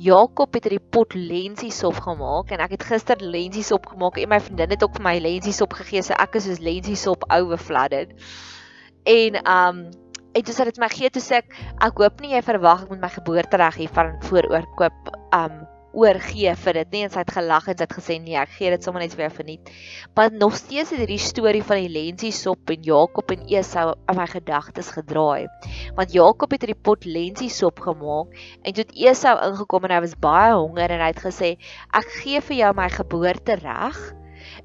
Jakob 0.00 0.54
het 0.56 0.64
hierdie 0.64 0.86
pot 0.96 1.12
lensiesop 1.12 1.98
gemaak 2.00 2.54
en 2.54 2.62
ek 2.64 2.78
het 2.78 2.86
gister 2.88 3.20
lensiesop 3.20 3.90
gemaak 3.92 4.16
en 4.16 4.30
my 4.32 4.40
vriendin 4.40 4.72
het 4.72 4.84
ook 4.86 4.96
vir 4.96 5.04
my 5.04 5.18
lensiesop 5.20 5.76
gegee, 5.76 6.00
so 6.00 6.16
ek 6.16 6.40
is 6.40 6.48
soos 6.48 6.62
lensiesop 6.64 7.26
overflooded. 7.28 8.16
En 9.04 9.36
um 9.44 9.84
en 10.34 10.46
toe 10.46 10.54
sê 10.54 10.68
dit 10.70 10.80
my 10.82 10.88
gee 10.92 11.10
toe 11.10 11.24
sê 11.24 11.42
ek 11.42 11.58
ek 11.88 12.04
hoop 12.04 12.22
nie 12.22 12.34
jy 12.36 12.44
verwag 12.46 12.86
ek 12.86 12.94
moet 12.94 13.04
my 13.04 13.12
geboortereg 13.18 13.82
hier 13.82 13.92
van 13.98 14.16
vooroorkoop 14.28 15.14
um 15.36 15.60
oorgee 15.96 16.52
vir 16.64 16.76
dit 16.80 16.92
nie 16.94 17.00
en 17.06 17.12
sy 17.12 17.22
het 17.24 17.32
gelag 17.34 17.66
en 17.68 17.78
sy 17.78 17.82
het 17.82 17.94
gesê 17.96 18.16
nee 18.22 18.36
ek 18.38 18.52
gee 18.54 18.70
dit 18.70 18.84
sommer 18.86 19.02
net 19.02 19.14
vir 19.16 19.24
jou 19.26 19.32
verniet. 19.40 19.72
Maar 20.14 20.30
nog 20.32 20.54
steeds 20.58 20.92
het 20.94 21.02
hierdie 21.02 21.18
storie 21.22 21.64
van 21.66 21.82
die 21.82 21.90
lensiesop 21.90 22.70
en 22.70 22.86
Jakob 22.86 23.34
en 23.34 23.42
Esau 23.50 23.86
in 23.96 24.18
my 24.18 24.28
gedagtes 24.30 24.92
gedraai. 24.94 25.48
Want 25.98 26.14
Jakob 26.14 26.54
het 26.54 26.66
hierdie 26.66 26.78
pot 26.78 27.06
lensiesop 27.08 27.82
gemaak 27.82 28.38
en 28.62 28.78
toe 28.78 28.86
Esau 29.08 29.34
ingekom 29.48 29.88
en 29.88 29.96
hy 29.96 30.00
was 30.06 30.16
baie 30.22 30.54
honger 30.54 30.94
en 30.94 31.04
hy 31.06 31.10
het 31.10 31.24
gesê 31.26 31.52
ek 31.90 32.16
gee 32.20 32.42
vir 32.50 32.60
jou 32.62 32.72
my 32.78 32.88
geboortereg 32.94 34.00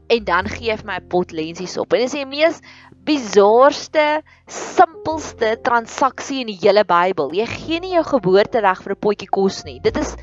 en 0.07 0.23
dan 0.23 0.47
gee 0.47 0.75
vir 0.77 0.85
my 0.85 0.97
'n 0.99 1.07
pot 1.09 1.31
lensiesop. 1.31 1.93
En 1.93 1.99
dit 1.99 2.07
is 2.07 2.17
die 2.17 2.25
mees 2.25 2.61
bizarste, 3.05 4.23
simpelste 4.47 5.57
transaksie 5.61 6.41
in 6.41 6.47
die 6.47 6.59
hele 6.61 6.83
Bybel. 6.85 7.33
Jy 7.33 7.45
gee 7.45 7.79
nie 7.79 7.93
jou 7.93 8.03
geboortereg 8.03 8.81
vir 8.83 8.93
'n 8.93 8.99
potjie 8.99 9.29
kos 9.29 9.63
nie. 9.63 9.79
Dit 9.79 9.97
is 9.97 10.15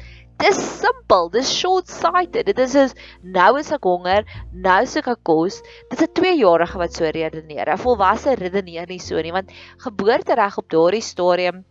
Dis 0.42 0.58
simpel, 0.58 1.28
dis 1.30 1.50
short-sighted. 1.54 2.46
Dit 2.46 2.58
is 2.58 2.72
soos 2.72 2.94
nou 3.22 3.58
is 3.60 3.70
ek 3.70 3.84
honger, 3.86 4.24
nou 4.50 4.80
soek 4.90 5.12
ek 5.12 5.20
kos. 5.22 5.60
Dis 5.90 6.02
'n 6.02 6.10
2-jarige 6.18 6.78
wat 6.78 6.92
so 6.92 7.04
redeneer. 7.04 7.68
'n 7.70 7.78
Volwasse 7.78 8.34
redeneer 8.34 8.88
nie 8.88 8.98
so 8.98 9.22
nie, 9.22 9.30
want 9.30 9.52
geboortereg 9.84 10.58
op 10.58 10.68
daardie 10.68 11.04
stadium 11.04 11.64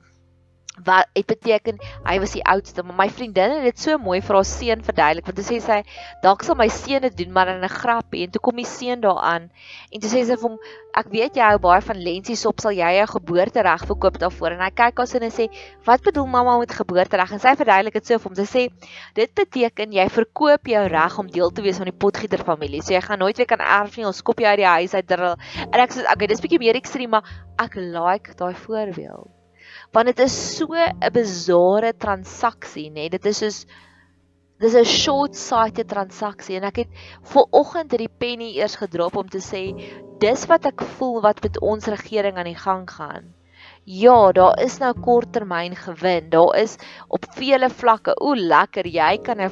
wat 0.86 1.10
dit 1.16 1.28
beteken 1.28 1.82
hy 2.08 2.18
was 2.24 2.36
die 2.38 2.46
oudste 2.54 2.84
maar 2.84 3.00
my 3.04 3.10
vriendin 3.10 3.58
het 3.58 3.68
dit 3.70 3.80
so 3.86 3.98
mooi 3.98 4.20
vir 4.22 4.40
haar 4.40 4.50
seun 4.52 4.86
verduidelik 4.90 5.28
want 5.30 5.42
sy 5.42 5.60
sê 5.60 5.62
sy 5.66 5.80
dalk 6.24 6.46
sal 6.48 6.60
my 6.60 6.70
seun 6.82 7.08
dit 7.08 7.18
doen 7.24 7.34
maar 7.34 7.54
in 7.56 7.64
'n 7.64 7.76
grappie 7.82 8.26
en 8.26 8.32
toe 8.32 8.42
kom 8.42 8.56
die 8.56 8.68
seun 8.68 9.02
daaraan 9.02 9.50
en 9.92 10.02
toe 10.02 10.10
sê 10.10 10.26
sy 10.26 10.36
vir 10.36 10.50
hom 10.50 10.58
ek 10.98 11.08
weet 11.12 11.38
jy 11.40 11.48
hou 11.48 11.60
baie 11.64 11.82
van 11.86 12.00
lensiesop 12.04 12.62
sal 12.64 12.76
jy 12.76 12.90
jou 12.98 13.08
geboortereg 13.14 13.86
verkoop 13.88 14.20
daarvoor? 14.22 14.58
En 14.58 14.64
hy 14.66 14.70
kyk 14.76 15.02
haar 15.02 15.10
sin 15.10 15.26
en 15.28 15.34
sê 15.34 15.48
wat 15.88 16.04
bedoel 16.08 16.28
mamma 16.34 16.58
met 16.60 16.76
geboortereg 16.76 17.36
en 17.36 17.44
sy 17.44 17.56
verduidelik 17.60 18.00
dit 18.00 18.12
so 18.12 18.20
vir 18.20 18.30
hom 18.30 18.38
sy 18.40 18.48
sê 18.52 18.64
dit 19.18 19.36
beteken 19.42 19.96
jy 19.96 20.08
verkoop 20.12 20.72
jou 20.74 20.86
reg 20.96 21.20
om 21.24 21.32
deel 21.32 21.52
te 21.56 21.66
wees 21.66 21.80
van 21.82 21.92
die 21.92 22.00
potgieter 22.06 22.44
familie 22.48 22.84
so 22.84 22.96
jy 22.96 23.04
gaan 23.08 23.24
nooit 23.24 23.40
weer 23.40 23.52
kan 23.54 23.64
erf 23.64 23.98
nie 23.98 24.08
ons 24.10 24.24
kop 24.26 24.44
jy 24.44 24.52
uit 24.56 24.64
die 24.64 24.72
huis 24.72 24.96
uit 24.98 25.12
dril. 25.12 25.38
En 25.68 25.84
ek 25.86 25.96
sê 25.96 26.08
okay 26.08 26.32
dis 26.32 26.44
bietjie 26.44 26.62
meer 26.62 26.80
ekstreem 26.80 27.16
maar 27.16 27.28
ek 27.62 27.80
like 27.80 28.36
daai 28.40 28.56
voorbeeld 28.66 29.41
want 29.92 30.08
dit 30.08 30.20
is 30.20 30.36
so 30.58 30.68
'n 30.74 31.12
bizarre 31.12 31.94
transaksie, 31.94 32.90
nê? 32.90 32.94
Nee? 32.94 33.10
Dit 33.10 33.26
is 33.26 33.38
soos 33.38 33.66
dis 34.62 34.76
'n 34.76 34.86
short-sighted 34.86 35.88
transaksie 35.90 36.56
en 36.56 36.64
ek 36.64 36.78
het 36.84 36.92
ver 37.34 37.46
oggend 37.52 37.92
hierdie 37.92 38.16
penny 38.24 38.50
eers 38.58 38.76
gedrop 38.76 39.16
om 39.18 39.28
te 39.28 39.42
sê 39.42 39.64
dis 40.20 40.46
wat 40.46 40.66
ek 40.66 40.82
voel 40.98 41.22
wat 41.22 41.42
met 41.44 41.60
ons 41.60 41.86
regering 41.86 42.38
aan 42.38 42.52
die 42.52 42.62
gang 42.68 42.86
gaan. 42.90 43.34
Ja, 43.84 44.32
daar 44.32 44.60
is 44.62 44.78
nou 44.78 44.94
korttermyn 44.94 45.76
gewin. 45.76 46.30
Daar 46.30 46.56
is 46.56 46.76
op 47.08 47.26
vele 47.34 47.70
vlakke. 47.70 48.14
O, 48.22 48.36
lekker. 48.36 48.86
Jy 48.88 49.18
kan 49.26 49.38
nou 49.42 49.50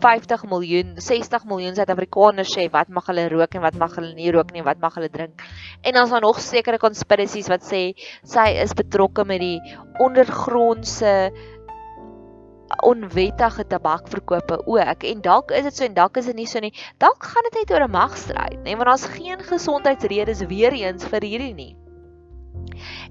50 0.00 0.44
miljoen, 0.48 0.94
60 0.96 1.44
miljoen 1.44 1.76
Suid-Afrikaners 1.76 2.54
sê 2.56 2.66
wat 2.72 2.88
mag 2.88 3.06
hulle 3.10 3.26
rook 3.28 3.54
en 3.54 3.64
wat 3.64 3.76
mag 3.76 3.94
hulle 3.98 4.14
nie 4.16 4.32
rook 4.32 4.54
nie, 4.56 4.64
wat 4.64 4.80
mag 4.80 4.96
hulle 4.96 5.10
drink. 5.12 5.44
En 5.82 5.92
dan 5.92 6.08
is 6.08 6.14
daar 6.14 6.24
nog 6.24 6.40
sekere 6.40 6.80
konspirasies 6.80 7.52
wat 7.52 7.68
sê 7.68 7.82
sy 8.24 8.48
is 8.64 8.72
betrokke 8.76 9.24
met 9.28 9.44
die 9.44 9.60
ondergrondse 10.00 11.14
onwettige 12.82 13.64
tabakverkope 13.68 14.62
ook. 14.66 15.04
En 15.04 15.20
dalk 15.20 15.52
is 15.52 15.68
dit 15.68 15.76
so 15.76 15.84
en 15.84 15.94
dalk 15.94 16.16
is 16.16 16.32
dit 16.32 16.36
nie 16.36 16.48
so 16.48 16.64
nie. 16.64 16.72
Dalk 16.98 17.24
gaan 17.24 17.48
dit 17.50 17.60
net 17.60 17.76
oor 17.76 17.84
'n 17.84 17.90
magstryd, 17.90 18.60
nê, 18.64 18.72
want 18.72 18.88
daar's 18.88 19.10
geen 19.18 19.40
gesondheidsredes 19.40 20.46
weer 20.48 20.72
eens 20.72 21.04
vir 21.04 21.20
hierdie 21.20 21.54
nie. 21.54 21.85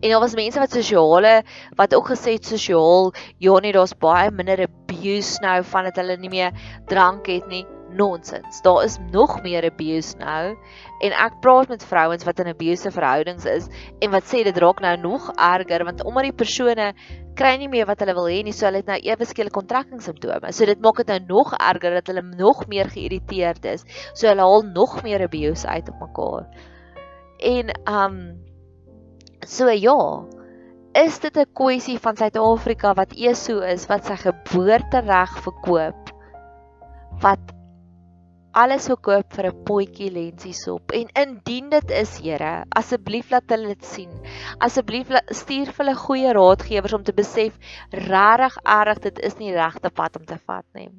En 0.02 0.10
daar 0.10 0.24
was 0.24 0.36
mense 0.38 0.60
wat 0.60 0.72
sosiale 0.72 1.44
wat 1.76 1.96
ook 1.96 2.12
gesê 2.14 2.38
het 2.38 2.46
sosiaal, 2.46 3.14
ja 3.38 3.60
nee, 3.60 3.74
daar's 3.76 3.96
baie 3.98 4.32
minder 4.32 4.68
abuse 4.68 5.42
nou 5.42 5.64
van 5.64 5.90
dit 5.90 5.96
hulle 5.96 6.18
nie 6.18 6.30
meer 6.30 6.52
drank 6.92 7.28
het 7.32 7.48
nie. 7.48 7.66
Nonsens. 7.96 8.62
Daar 8.62 8.84
is 8.84 8.98
nog 9.12 9.42
meer 9.42 9.64
abuse 9.64 10.18
nou 10.18 10.56
en 11.00 11.14
ek 11.16 11.38
praat 11.40 11.70
met 11.72 11.84
vrouens 11.86 12.26
wat 12.28 12.40
in 12.44 12.50
abusive 12.52 12.92
verhoudings 12.92 13.46
is 13.48 13.70
en 14.04 14.12
wat 14.12 14.28
sê 14.28 14.44
dit 14.44 14.58
raak 14.58 14.82
nou 14.84 14.96
nog 15.00 15.30
erger 15.36 15.86
want 15.88 16.04
omdat 16.04 16.28
die 16.28 16.36
persone 16.36 16.90
kry 17.36 17.56
nie 17.60 17.70
meer 17.72 17.88
wat 17.88 18.00
hulle 18.04 18.16
wil 18.16 18.30
hê 18.32 18.40
nie, 18.44 18.54
so 18.56 18.68
hulle 18.68 18.82
het 18.82 18.90
nou 18.90 18.98
ewe 19.04 19.28
skielik 19.28 19.56
kontrakkingssimptome. 19.56 20.52
So 20.56 20.68
dit 20.68 20.82
maak 20.84 21.02
dit 21.04 21.12
nou 21.12 21.20
nog 21.28 21.54
erger 21.58 22.00
dat 22.00 22.12
hulle 22.12 22.24
nog 22.36 22.66
meer 22.72 22.90
geïrriteerd 22.92 23.68
is. 23.76 23.84
So 24.14 24.30
hulle 24.32 24.44
haal 24.44 24.68
nog 24.72 25.02
meer 25.04 25.26
abuse 25.28 25.68
uit 25.68 25.92
op 25.92 26.04
mekaar. 26.08 26.48
En 27.44 27.74
um 27.92 28.20
So 29.46 29.70
ja, 29.70 30.26
is 30.96 31.20
dit 31.20 31.38
'n 31.38 31.46
kwessie 31.54 32.00
van 32.00 32.18
Suid-Afrika 32.18 32.94
wat 32.98 33.14
eso 33.14 33.60
is 33.62 33.86
wat 33.86 34.06
sy 34.06 34.16
geboortereg 34.16 35.34
verkoop 35.46 36.12
wat 37.22 37.52
alles 38.56 38.88
verkoop 38.88 39.34
vir 39.36 39.48
'n 39.50 39.64
potjie 39.68 40.10
lensiesop 40.10 40.92
en 41.00 41.12
indien 41.24 41.70
dit 41.70 41.92
is 41.92 42.18
Here 42.24 42.64
asseblief 42.72 43.30
laat 43.30 43.50
hulle 43.50 43.68
dit 43.76 43.86
sien. 43.86 44.12
Asseblief 44.60 45.12
stuur 45.30 45.70
vir 45.72 45.86
hulle 45.86 45.96
goeie 45.96 46.32
raadgewers 46.34 46.94
om 46.94 47.04
te 47.04 47.14
besef 47.14 47.54
regtig 47.92 48.58
erg 48.64 49.00
dit 49.00 49.20
is 49.20 49.38
nie 49.38 49.54
regte 49.54 49.92
pad 49.92 50.16
om 50.16 50.26
te 50.26 50.40
vat 50.48 50.66
nie. 50.74 50.90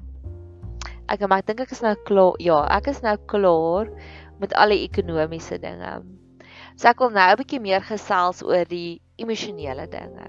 Ek 1.08 1.26
maar 1.26 1.38
ek 1.38 1.46
dink 1.46 1.60
ek 1.60 1.72
is 1.72 1.82
nou 1.82 1.96
klaar 2.04 2.36
ja 2.38 2.60
ek 2.78 2.92
is 2.94 3.02
nou 3.02 3.16
klaar 3.26 3.90
met 4.38 4.54
al 4.54 4.68
die 4.68 4.84
ekonomiese 4.84 5.58
dinge 5.58 6.15
So 6.76 6.88
ek 6.90 6.98
wil 7.00 7.14
nou 7.16 7.28
'n 7.32 7.38
bietjie 7.40 7.60
meer 7.64 7.80
gesels 7.80 8.42
oor 8.44 8.66
die 8.68 9.00
emosionele 9.16 9.86
dinge. 9.88 10.26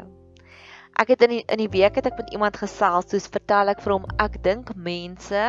Ek 0.97 1.09
het 1.11 1.23
in 1.25 1.33
die, 1.35 1.43
in 1.53 1.59
die 1.59 1.73
week 1.73 1.97
het 1.99 2.05
ek 2.07 2.15
met 2.17 2.29
iemand 2.31 2.55
gesels, 2.57 3.09
soos 3.11 3.27
vertel 3.33 3.67
ek 3.73 3.81
vir 3.83 3.93
hom 3.93 4.05
ek 4.23 4.37
dink 4.45 4.71
mense 4.75 5.41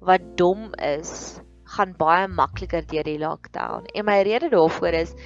wat 0.00 0.28
dom 0.38 0.68
is, 0.78 1.40
gaan 1.74 1.96
baie 1.98 2.28
makliker 2.28 2.86
deur 2.86 3.08
die 3.08 3.18
lockdown. 3.18 3.88
En 3.94 4.06
my 4.06 4.20
rede 4.22 4.48
daarvoor 4.52 4.94
is 5.00 5.16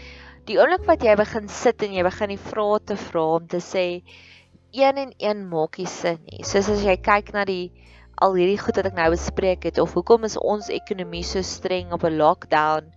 die 0.49 0.57
oomblik 0.57 0.88
wat 0.88 1.05
jy 1.05 1.15
begin 1.21 1.53
sit 1.53 1.85
en 1.85 1.93
jy 1.93 2.07
begin 2.07 2.33
die 2.33 2.45
vrae 2.49 2.81
te 2.81 2.97
vra 2.97 3.26
om 3.37 3.47
te 3.53 3.61
sê 3.61 3.85
een 4.73 5.03
en 5.05 5.12
een 5.19 5.45
maak 5.50 5.76
nie 5.76 5.91
sin 5.91 6.23
nie. 6.31 6.41
Soos 6.45 6.73
as 6.73 6.85
jy 6.88 6.97
kyk 6.97 7.35
na 7.37 7.45
die 7.45 7.69
al 8.17 8.33
hierdie 8.38 8.61
goed 8.65 8.81
wat 8.81 8.88
ek 8.95 8.97
nou 8.97 9.11
bespreek 9.12 9.69
het 9.69 9.79
of 9.83 9.93
hoekom 9.93 10.25
is 10.25 10.41
ons 10.41 10.73
ekonomie 10.73 11.25
so 11.35 11.45
streng 11.45 11.93
op 11.93 12.09
'n 12.09 12.17
lockdown? 12.17 12.88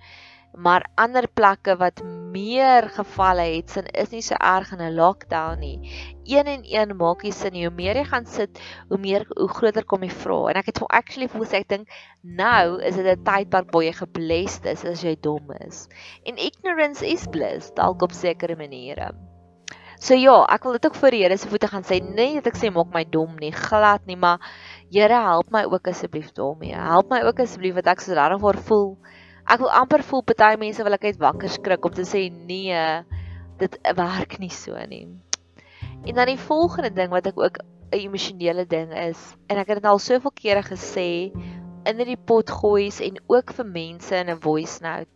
Maar 0.58 0.86
ander 0.96 1.28
plekke 1.28 1.76
wat 1.78 2.02
meer 2.34 2.90
gevalle 2.94 3.46
het, 3.56 3.70
sin 3.70 3.88
is 3.94 4.12
nie 4.14 4.22
so 4.26 4.36
erg 4.36 4.72
in 4.74 4.82
'n 4.82 4.96
lockdown 4.96 5.60
nie. 5.60 5.78
Een 6.26 6.46
en 6.46 6.64
een 6.64 6.96
maak 6.98 7.24
nie 7.24 7.32
sin 7.32 7.54
nie. 7.54 7.66
Hoe 7.66 7.76
meer 7.76 7.96
jy 7.96 8.04
gaan 8.04 8.26
sit, 8.26 8.60
hoe 8.90 8.98
meer 8.98 9.26
hoe 9.38 9.48
groter 9.48 9.86
kom 9.86 10.02
die 10.02 10.12
vrae. 10.12 10.50
En 10.50 10.56
ek 10.56 10.66
het 10.66 10.80
vir 10.80 10.88
actually 10.88 11.28
voel 11.28 11.46
sê 11.46 11.62
ek 11.62 11.70
dink 11.70 11.88
nou 12.22 12.82
is 12.82 12.96
dit 12.96 13.06
'n 13.06 13.24
tydperk 13.24 13.72
waar 13.72 13.84
jy 13.84 13.94
geblessed 13.94 14.66
is 14.66 14.86
as 14.86 15.02
jy 15.04 15.16
dom 15.22 15.52
is. 15.68 15.88
En 16.26 16.38
ignorance 16.38 17.08
is 17.08 17.28
bliss 17.28 17.72
dalk 17.74 18.02
op 18.02 18.12
sekere 18.12 18.56
maniere. 18.56 19.14
So 20.00 20.14
ja, 20.14 20.46
ek 20.48 20.64
wil 20.64 20.72
dit 20.74 20.86
ook 20.86 20.96
voor 20.96 21.12
die 21.12 21.24
Here 21.24 21.38
se 21.38 21.48
voete 21.48 21.68
gaan 21.68 21.84
sê, 21.84 22.00
nee 22.00 22.36
dat 22.36 22.48
ek 22.48 22.56
sê 22.56 22.72
maak 22.72 22.94
my 22.94 23.04
dom 23.04 23.36
nie, 23.36 23.52
glad 23.52 24.06
nie, 24.06 24.16
maar 24.16 24.40
Here 24.92 25.14
help 25.14 25.52
my 25.52 25.64
ook 25.64 25.88
asseblief 25.88 26.32
daarmee. 26.32 26.74
Help 26.74 27.10
my 27.10 27.22
ook 27.22 27.40
asseblief 27.40 27.76
dat 27.76 27.88
ek 27.88 28.02
so 28.02 28.14
regtig 28.14 28.64
voel 28.64 28.98
Ek 29.50 29.60
wil 29.64 29.72
amper 29.74 30.04
voel 30.06 30.22
party 30.22 30.56
mense 30.62 30.84
wil 30.86 30.94
ek 30.94 31.08
uit 31.10 31.18
wakker 31.22 31.50
skrik 31.50 31.86
om 31.86 31.94
te 31.94 32.06
sê 32.06 32.28
nee, 32.30 32.82
dit 33.58 33.78
werk 33.98 34.38
nie 34.40 34.52
so 34.54 34.78
nie. 34.90 35.08
En 36.06 36.16
dan 36.16 36.30
die 36.30 36.38
volgende 36.38 36.92
ding 36.94 37.10
wat 37.10 37.28
ek 37.28 37.40
ook 37.40 37.58
'n 37.90 37.98
emosionele 37.98 38.66
ding 38.70 38.94
is 38.94 39.18
en 39.50 39.58
ek 39.58 39.68
het 39.68 39.82
dit 39.82 39.90
al 39.90 40.00
soveel 40.00 40.32
kere 40.32 40.62
gesê 40.62 41.34
in 41.90 41.98
die 41.98 42.18
pot 42.18 42.50
gooies 42.50 43.00
en 43.02 43.18
ook 43.28 43.54
vir 43.58 43.66
mense 43.66 44.16
in 44.16 44.30
'n 44.30 44.40
voice 44.40 44.84
note. 44.86 45.10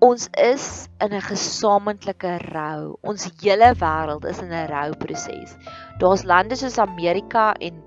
Ons 0.00 0.28
is 0.32 0.88
in 1.00 1.12
'n 1.12 1.20
gesamentlike 1.20 2.38
rou. 2.52 2.96
Ons 3.02 3.28
hele 3.42 3.74
wêreld 3.74 4.24
is 4.24 4.40
in 4.40 4.52
'n 4.52 4.68
rouproses. 4.68 5.56
Daar's 5.98 6.24
lande 6.24 6.56
soos 6.56 6.78
Amerika 6.78 7.54
en 7.60 7.82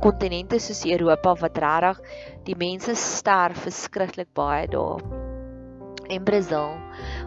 kontinente 0.00 0.58
soos 0.58 0.84
Europa 0.84 1.34
wat 1.34 1.58
regtig 1.58 2.00
die 2.46 2.56
mense 2.58 2.94
sterf 2.98 3.64
verskriklik 3.66 4.28
baie 4.38 4.66
daar. 4.70 5.02
En 6.06 6.22
Brasil. 6.22 6.76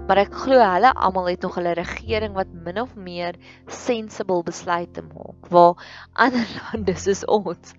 Maar 0.08 0.22
ek 0.24 0.38
glo 0.46 0.60
hulle 0.64 0.94
almal 0.96 1.28
het 1.28 1.44
nog 1.44 1.58
hulle 1.60 1.74
regering 1.76 2.38
wat 2.38 2.52
min 2.66 2.80
of 2.80 2.94
meer 2.96 3.36
sensible 3.68 4.40
besluite 4.48 5.04
maak. 5.10 5.50
Waar 5.52 5.84
ander 6.24 6.48
lande 6.56 6.96
soos 6.96 7.26
ons 7.28 7.76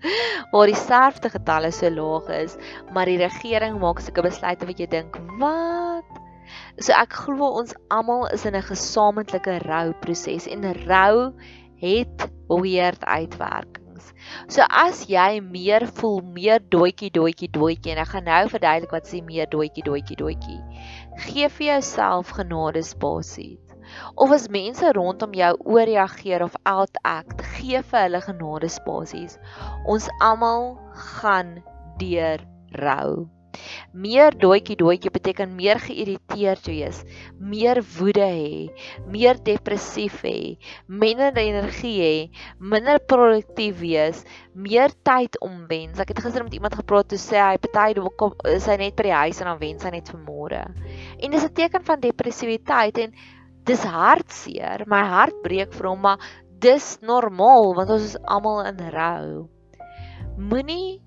waar 0.51 0.69
die 0.69 0.77
sterftegetalle 0.77 1.71
so 1.73 1.89
laag 1.89 2.29
is, 2.37 2.57
maar 2.93 3.09
die 3.09 3.19
regering 3.21 3.79
maak 3.81 4.03
sulke 4.03 4.27
besluite 4.29 4.69
wat 4.69 4.79
jy 4.79 4.89
dink, 4.93 5.17
"Wat?" 5.41 6.21
So 6.77 6.93
ek 6.93 7.13
glo 7.25 7.49
ons 7.63 7.73
almal 7.89 8.27
is 8.35 8.45
in 8.45 8.55
'n 8.55 8.69
gesamentlike 8.69 9.59
rouproses 9.65 10.47
en 10.47 10.69
rou 10.85 11.33
het 11.81 12.29
weird 12.47 13.03
uitwerk 13.05 13.80
goeders. 14.01 14.53
So 14.53 14.63
as 14.69 15.05
jy 15.09 15.41
meer 15.41 15.87
voel, 15.87 16.21
meer 16.21 16.59
doetjie 16.59 17.11
doetjie 17.11 17.49
doetjie 17.51 17.93
en 17.93 18.01
ek 18.01 18.13
gaan 18.13 18.25
nou 18.25 18.47
verduidelik 18.49 18.91
wat 18.91 19.05
sê 19.07 19.21
meer 19.23 19.47
doetjie 19.49 19.83
doetjie 19.83 20.17
doetjie. 20.17 20.59
Gee 21.25 21.49
vir 21.49 21.67
jouself 21.67 22.31
genadespasie. 22.31 23.59
Of 24.15 24.31
as 24.31 24.47
mense 24.49 24.91
rondom 24.95 25.33
jou 25.33 25.51
ooreageer 25.65 26.43
of 26.43 26.55
outact, 26.63 27.41
gee 27.57 27.81
vir 27.81 28.05
hulle 28.05 28.21
genadespasies. 28.21 29.37
Ons 29.85 30.07
almal 30.21 30.77
gaan 31.17 31.61
deur 31.99 32.39
rou. 32.79 33.27
Meer 33.93 34.35
doetjie 34.37 34.77
doetjie 34.79 35.11
beteken 35.11 35.55
meer 35.55 35.79
geïrriteerd 35.83 36.69
wees, 36.71 37.01
meer 37.37 37.81
woede 37.97 38.27
hê, 38.27 38.69
meer 39.11 39.39
depressief 39.43 40.21
hê, 40.23 40.57
minder 40.87 41.35
energie 41.41 41.97
hê, 41.99 42.15
minder 42.59 42.99
produktief 42.99 43.81
wees, 43.81 44.23
meer 44.53 44.93
tyd 45.07 45.37
omwens. 45.43 45.99
Ek 45.99 46.13
het 46.13 46.23
gister 46.23 46.45
met 46.47 46.55
iemand 46.55 46.79
gepraat 46.79 47.11
toe 47.11 47.19
sê 47.19 47.41
hy 47.41 47.59
party 47.67 47.99
kom 48.17 48.33
is 48.47 48.69
hy 48.69 48.77
net 48.81 48.95
by 48.95 49.09
die 49.09 49.19
huis 49.25 49.41
en 49.41 49.51
dan 49.51 49.61
wens 49.61 49.85
hy 49.85 49.93
net 49.97 50.09
vir 50.11 50.23
môre. 50.23 50.63
En 51.19 51.31
dis 51.31 51.43
'n 51.43 51.53
teken 51.53 51.83
van 51.83 51.99
depressiwiteit 51.99 52.97
en 52.97 53.13
dis 53.65 53.83
hartseer. 53.83 54.85
My 54.87 55.03
hart 55.03 55.35
breek 55.43 55.73
vir 55.73 55.87
hom, 55.87 56.01
maar 56.01 56.19
dis 56.61 56.97
normaal 57.01 57.73
want 57.75 57.89
ons 57.89 58.03
is 58.11 58.17
almal 58.25 58.65
in 58.69 58.81
rou. 58.93 59.49
Moenie 60.37 61.01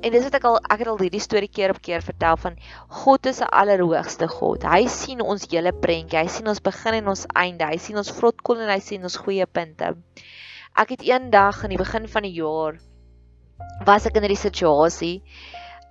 En 0.00 0.12
dis 0.14 0.24
wat 0.24 0.36
ek 0.38 0.44
al 0.48 0.58
ek 0.72 0.82
het 0.82 0.88
al 0.88 1.00
hierdie 1.02 1.20
storie 1.20 1.50
keer 1.52 1.74
op 1.74 1.80
keer 1.84 2.00
vertel 2.04 2.38
van 2.40 2.56
God 3.02 3.26
is 3.26 3.40
'n 3.44 3.52
allerhoogste 3.62 4.28
God. 4.28 4.64
Hy 4.64 4.86
sien 4.86 5.20
ons 5.20 5.46
hele 5.50 5.72
prentjie. 5.72 6.18
Hy 6.18 6.26
sien 6.26 6.48
ons 6.48 6.60
begin 6.60 6.94
en 6.94 7.08
ons 7.08 7.26
einde. 7.34 7.64
Hy 7.64 7.76
sien 7.76 7.96
ons 7.96 8.12
vrotkol 8.18 8.60
en 8.64 8.70
hy 8.72 8.80
sien 8.80 9.02
ons 9.02 9.16
goeie 9.16 9.46
punte. 9.46 9.96
Ek 10.76 10.88
het 10.94 11.02
eendag 11.02 11.64
in 11.64 11.70
die 11.70 11.82
begin 11.82 12.08
van 12.08 12.22
die 12.22 12.36
jaar 12.38 12.78
was 13.84 14.06
ek 14.06 14.16
in 14.16 14.24
'n 14.24 14.36
situasie. 14.36 15.22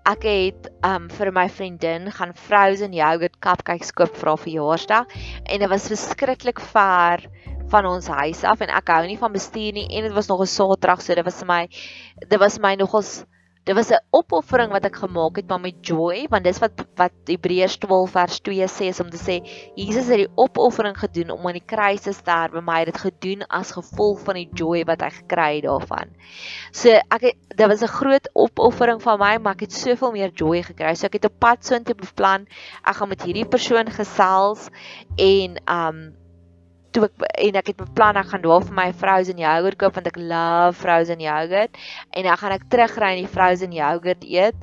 Ek 0.05 0.23
het 0.23 0.69
um 0.81 1.09
vir 1.09 1.31
my 1.31 1.47
vriendin 1.49 2.09
gaan 2.12 2.33
frozen 2.33 2.93
yogurt 2.93 3.39
cupcakes 3.39 3.91
koop 3.91 4.15
vir 4.15 4.29
haar 4.29 4.38
verjaarsdag 4.38 5.05
en 5.45 5.59
dit 5.59 5.69
was 5.69 5.88
verskriklik 5.91 6.59
ver 6.59 7.27
van 7.69 7.85
ons 7.85 8.07
huis 8.07 8.43
af 8.43 8.62
en 8.62 8.69
ek 8.69 8.89
hou 8.89 9.05
nie 9.05 9.17
van 9.17 9.35
bestuur 9.35 9.73
nie 9.73 9.88
en 9.91 10.07
dit 10.07 10.13
was 10.13 10.27
nog 10.27 10.41
'n 10.41 10.47
Saterdag 10.47 11.01
so 11.01 11.13
dit 11.13 11.25
was 11.25 11.43
my 11.43 11.67
dit 12.27 12.39
was 12.39 12.57
my 12.59 12.75
nogals 12.75 13.25
Dit 13.63 13.76
was 13.76 13.91
'n 13.91 14.02
opoffering 14.10 14.72
wat 14.72 14.86
ek 14.86 14.95
gemaak 14.95 15.36
het 15.36 15.48
maar 15.48 15.60
met 15.60 15.86
joy 15.86 16.28
want 16.30 16.43
dis 16.43 16.60
wat 16.60 16.86
wat 16.95 17.12
Hebreërs 17.26 17.78
12 17.78 18.12
vers 18.12 18.39
2 18.39 18.67
sê 18.67 18.86
is 18.89 19.00
om 19.00 19.10
te 19.10 19.17
sê 19.17 19.36
Jesus 19.76 20.08
het 20.08 20.17
die 20.24 20.32
opoffering 20.36 20.98
gedoen 20.98 21.30
om 21.30 21.48
aan 21.48 21.60
die 21.60 21.65
kruis 21.65 22.02
te 22.02 22.13
sterf 22.13 22.52
maar 22.52 22.76
hy 22.76 22.86
het 22.86 22.93
dit 22.93 23.02
gedoen 23.02 23.45
as 23.48 23.72
gevolg 23.72 24.24
van 24.24 24.36
die 24.36 24.50
joy 24.54 24.84
wat 24.86 25.02
hy 25.02 25.10
gekry 25.10 25.56
het 25.56 25.67
daarvan. 25.67 26.15
So 26.72 26.89
ek 26.89 27.22
het 27.22 27.36
dit 27.56 27.67
was 27.67 27.84
'n 27.84 27.95
groot 28.00 28.30
opoffering 28.34 29.02
van 29.02 29.19
my 29.19 29.38
maar 29.38 29.54
ek 29.54 29.67
het 29.67 29.74
soveel 29.74 30.12
meer 30.12 30.32
joy 30.34 30.63
gekry. 30.63 30.95
So 30.95 31.06
ek 31.06 31.13
het 31.13 31.26
'n 31.26 31.38
pad 31.39 31.65
soontoe 31.65 31.95
beplan. 31.95 32.48
Ek 32.84 32.95
gaan 32.95 33.10
met 33.10 33.24
hierdie 33.24 33.45
persoon 33.45 33.86
gesels 33.91 34.69
en 35.17 35.62
um 35.67 36.15
toe 36.91 37.08
ek 37.08 37.25
en 37.47 37.60
ek 37.62 37.71
het 37.71 37.78
beplan 37.78 38.19
ek 38.21 38.32
gaan 38.32 38.45
daar 38.45 38.63
vir 38.67 38.78
my 38.82 38.88
frozen 38.93 39.41
yogurt 39.41 39.80
koop 39.82 39.97
want 39.97 40.08
ek 40.08 40.17
love 40.17 40.78
frozen 40.80 41.19
yogurt 41.23 41.78
en 42.12 42.23
dan 42.30 42.38
gaan 42.38 42.56
ek 42.58 42.69
terugry 42.69 43.12
en 43.15 43.23
die 43.23 43.34
frozen 43.34 43.75
yogurt 43.75 44.23
eet. 44.23 44.58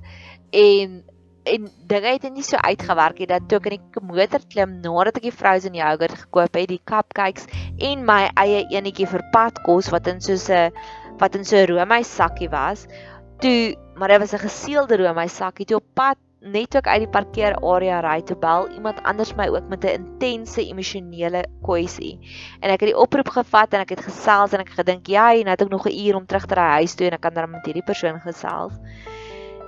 En 0.52 1.02
en 1.46 1.68
dinge 1.86 2.10
het 2.10 2.24
nie 2.34 2.42
so 2.42 2.58
uitgewerk 2.58 3.20
nie 3.22 3.28
dat 3.30 3.44
toe 3.48 3.60
ek 3.60 3.68
in 3.70 3.76
die 3.78 4.02
motor 4.02 4.42
klim 4.50 4.78
nadat 4.82 5.20
ek 5.20 5.28
die 5.28 5.34
frozen 5.34 5.78
yogurt 5.78 6.18
gekoop 6.24 6.58
het 6.58 6.70
die 6.72 6.82
cupcakes 6.90 7.46
en 7.90 8.02
my 8.08 8.24
eie 8.42 8.64
enetjie 8.74 9.06
vir 9.10 9.22
padkos 9.34 9.92
wat 9.94 10.10
in 10.10 10.20
so 10.20 10.34
'n 10.34 10.72
wat 11.20 11.36
in 11.38 11.44
so 11.44 11.56
'n 11.56 11.68
roomys 11.70 12.10
sakkie 12.10 12.50
was 12.50 12.86
toe 13.40 13.76
maar 13.94 14.08
dit 14.08 14.20
was 14.20 14.34
'n 14.34 14.46
geseelde 14.48 14.96
roomys 14.96 15.36
sakkie 15.36 15.66
toe 15.66 15.78
op 15.78 15.86
pad 15.94 16.18
net 16.46 16.76
ek 16.78 16.86
uit 16.86 17.02
die 17.02 17.10
parkeerarea 17.10 18.00
ry 18.04 18.20
toe 18.26 18.36
bel 18.38 18.68
iemand 18.74 19.02
anders 19.08 19.34
my 19.38 19.48
ook 19.50 19.68
met 19.68 19.84
'n 19.84 19.98
intense 20.00 20.62
emosionele 20.62 21.44
kwessie. 21.62 22.18
En 22.60 22.70
ek 22.70 22.80
het 22.80 22.90
die 22.92 22.98
oproep 22.98 23.28
gevat 23.28 23.74
en 23.74 23.80
ek 23.80 23.90
het 23.90 24.06
gesels 24.06 24.52
en 24.52 24.60
ek 24.60 24.70
gedink, 24.70 25.06
"Ja, 25.06 25.32
nou 25.32 25.50
het 25.50 25.62
ek 25.62 25.68
nog 25.68 25.86
'n 25.86 25.98
uur 26.06 26.16
om 26.16 26.26
terug 26.26 26.46
te 26.46 26.54
ry 26.54 26.70
huis 26.80 26.94
toe 26.94 27.06
en 27.06 27.12
ek 27.12 27.20
kan 27.20 27.34
dan 27.34 27.50
met 27.50 27.66
hierdie 27.66 27.84
persoon 27.84 28.20
gesels." 28.20 28.74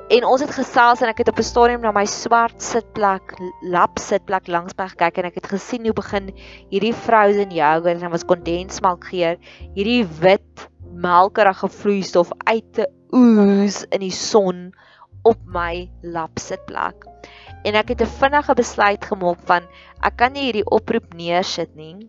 En 0.08 0.24
ons 0.24 0.40
het 0.40 0.50
gesels 0.50 1.02
en 1.02 1.08
ek 1.08 1.18
het 1.18 1.28
op 1.28 1.38
'n 1.38 1.42
stadium 1.42 1.80
na 1.80 1.92
my 1.92 2.06
swart 2.06 2.62
sitplek, 2.62 3.36
lap 3.60 3.98
sitplek 3.98 4.48
langs 4.48 4.72
my 4.78 4.88
gekyk 4.88 5.18
en 5.18 5.24
ek 5.24 5.34
het 5.34 5.46
gesien 5.46 5.84
hoe 5.84 5.92
begin 5.92 6.32
hierdie 6.70 6.94
frozen 6.94 7.50
yogurt 7.50 8.02
en 8.02 8.10
was 8.10 8.24
kondensmelk 8.24 9.04
geur, 9.04 9.36
hierdie 9.74 10.06
wit 10.20 10.68
melkerige 10.94 11.68
vloeistof 11.68 12.30
uit 12.46 12.72
te 12.72 12.88
oes 13.12 13.84
in 13.90 14.00
die 14.00 14.10
son 14.10 14.72
op 15.30 15.40
my 15.54 15.88
lap 16.02 16.40
sitplek. 16.42 17.06
En 17.66 17.76
ek 17.80 17.92
het 17.92 18.02
'n 18.04 18.14
vinnige 18.20 18.54
besluit 18.54 19.04
gemaak 19.10 19.40
van 19.50 19.66
ek 20.08 20.16
kan 20.16 20.32
nie 20.32 20.46
hierdie 20.48 20.70
oproep 20.78 21.14
neersit 21.14 21.74
nie. 21.74 22.08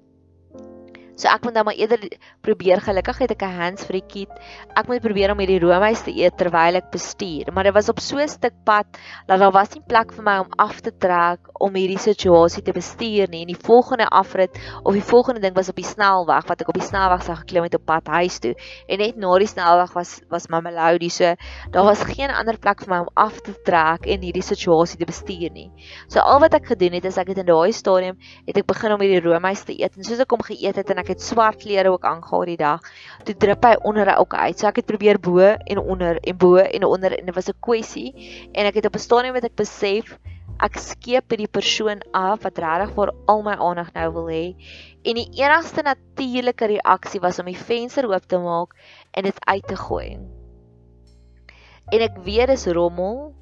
So 1.20 1.28
ek 1.28 1.44
moet 1.44 1.58
nou 1.58 1.66
maar 1.68 1.76
eerder 1.76 2.00
probeer 2.46 2.80
gelukkig 2.80 3.18
het 3.26 3.32
ek 3.36 3.44
'n 3.44 3.60
hands-free 3.60 4.06
kit. 4.08 4.32
Ek 4.72 4.88
moet 4.88 5.02
probeer 5.04 5.32
om 5.32 5.40
hierdie 5.40 5.60
roomys 5.60 6.02
te 6.06 6.16
eet 6.16 6.38
terwyl 6.38 6.80
ek 6.80 6.92
bestuur, 6.92 7.52
maar 7.52 7.68
dit 7.68 7.74
was 7.74 7.90
op 7.90 8.00
so 8.00 8.18
'n 8.18 8.28
stuk 8.28 8.56
pad 8.64 8.88
dat 9.28 9.40
daar 9.40 9.52
was 9.52 9.76
nie 9.76 9.84
plek 9.84 10.14
vir 10.14 10.24
my 10.24 10.38
om 10.40 10.50
af 10.58 10.80
te 10.80 10.92
trek 10.92 11.40
om 11.60 11.76
hierdie 11.76 12.00
situasie 12.00 12.64
te 12.64 12.72
bestuur 12.72 13.28
nie. 13.30 13.42
En 13.42 13.52
die 13.52 13.64
volgende 13.68 14.08
afrit 14.08 14.52
of 14.84 14.94
die 14.94 15.04
volgende 15.04 15.42
ding 15.42 15.56
was 15.56 15.70
op 15.70 15.76
die 15.76 15.84
snelweg 15.84 16.48
wat 16.48 16.62
ek 16.62 16.70
op 16.70 16.80
die 16.80 16.88
snelweg 16.88 17.24
sou 17.24 17.36
geklim 17.36 17.64
het 17.64 17.76
op 17.76 17.86
pad 17.86 18.08
huis 18.08 18.40
toe. 18.40 18.56
En 18.88 19.00
net 19.00 19.18
na 19.18 19.38
die 19.38 19.48
snelweg 19.48 19.94
was 19.94 20.22
was 20.30 20.48
Mamelodi, 20.48 21.10
so 21.10 21.36
daar 21.72 21.84
was 21.84 22.04
geen 22.04 22.32
ander 22.32 22.58
plek 22.58 22.80
vir 22.80 22.90
my 22.90 23.00
om 23.00 23.10
af 23.16 23.42
te 23.42 23.54
trek 23.66 24.08
en 24.08 24.22
hierdie 24.22 24.42
situasie 24.42 24.98
te 24.98 25.06
bestuur 25.06 25.52
nie. 25.52 25.70
So 26.08 26.20
al 26.20 26.40
wat 26.40 26.54
ek 26.54 26.66
gedoen 26.66 26.94
het 26.94 27.06
is 27.06 27.18
ek 27.18 27.28
het 27.28 27.38
in 27.38 27.46
daai 27.46 27.74
stadium 27.74 28.18
het 28.48 28.58
ek 28.58 28.66
begin 28.66 28.94
om 28.94 29.02
hierdie 29.02 29.22
roomys 29.22 29.66
te 29.68 29.76
eet 29.76 29.98
en 29.98 30.04
soos 30.04 30.20
ek 30.20 30.32
hom 30.32 30.42
geëet 30.48 30.80
het 30.80 30.90
en 30.90 30.98
ek 31.04 31.09
ek 31.10 31.18
het 31.18 31.26
swart 31.26 31.64
klere 31.64 31.90
ook 31.90 32.06
aangehad 32.06 32.46
die 32.46 32.58
dag. 32.60 32.86
Toe 33.26 33.34
drup 33.34 33.66
hy 33.66 33.74
onder 33.82 34.12
ook 34.14 34.36
uit. 34.38 34.60
So 34.60 34.70
ek 34.70 34.84
het 34.84 34.90
probeer 34.90 35.18
bo 35.18 35.42
en 35.42 35.82
onder 35.82 36.20
en 36.22 36.38
bo 36.38 36.62
en 36.62 36.86
onder 36.86 37.18
en 37.18 37.26
dit 37.26 37.36
was 37.36 37.50
'n 37.50 37.58
kwessie 37.60 38.14
en 38.54 38.66
ek 38.66 38.76
het 38.76 38.86
op 38.86 38.96
'n 38.96 39.00
stadium 39.00 39.34
wat 39.34 39.50
ek 39.50 39.56
besef 39.56 40.20
ek 40.62 40.78
skeep 40.78 41.32
hierdie 41.32 41.48
persoon 41.48 42.02
af 42.14 42.44
wat 42.44 42.60
regtig 42.60 42.94
vir 42.96 43.14
al 43.28 43.42
my 43.42 43.56
aandag 43.56 43.94
nou 43.96 44.12
wil 44.12 44.28
hê 44.28 44.56
en 45.04 45.16
die 45.16 45.30
enigste 45.40 45.82
natuurlike 45.82 46.68
reaksie 46.68 47.22
was 47.24 47.40
om 47.40 47.46
die 47.46 47.58
venster 47.58 48.06
oop 48.06 48.26
te 48.28 48.38
maak 48.38 48.76
en 49.16 49.24
dit 49.24 49.40
uit 49.48 49.68
te 49.68 49.76
gooi. 49.76 50.20
En 51.92 52.02
ek 52.02 52.18
weet 52.26 52.48
dis 52.48 52.68
rommel 52.68 53.34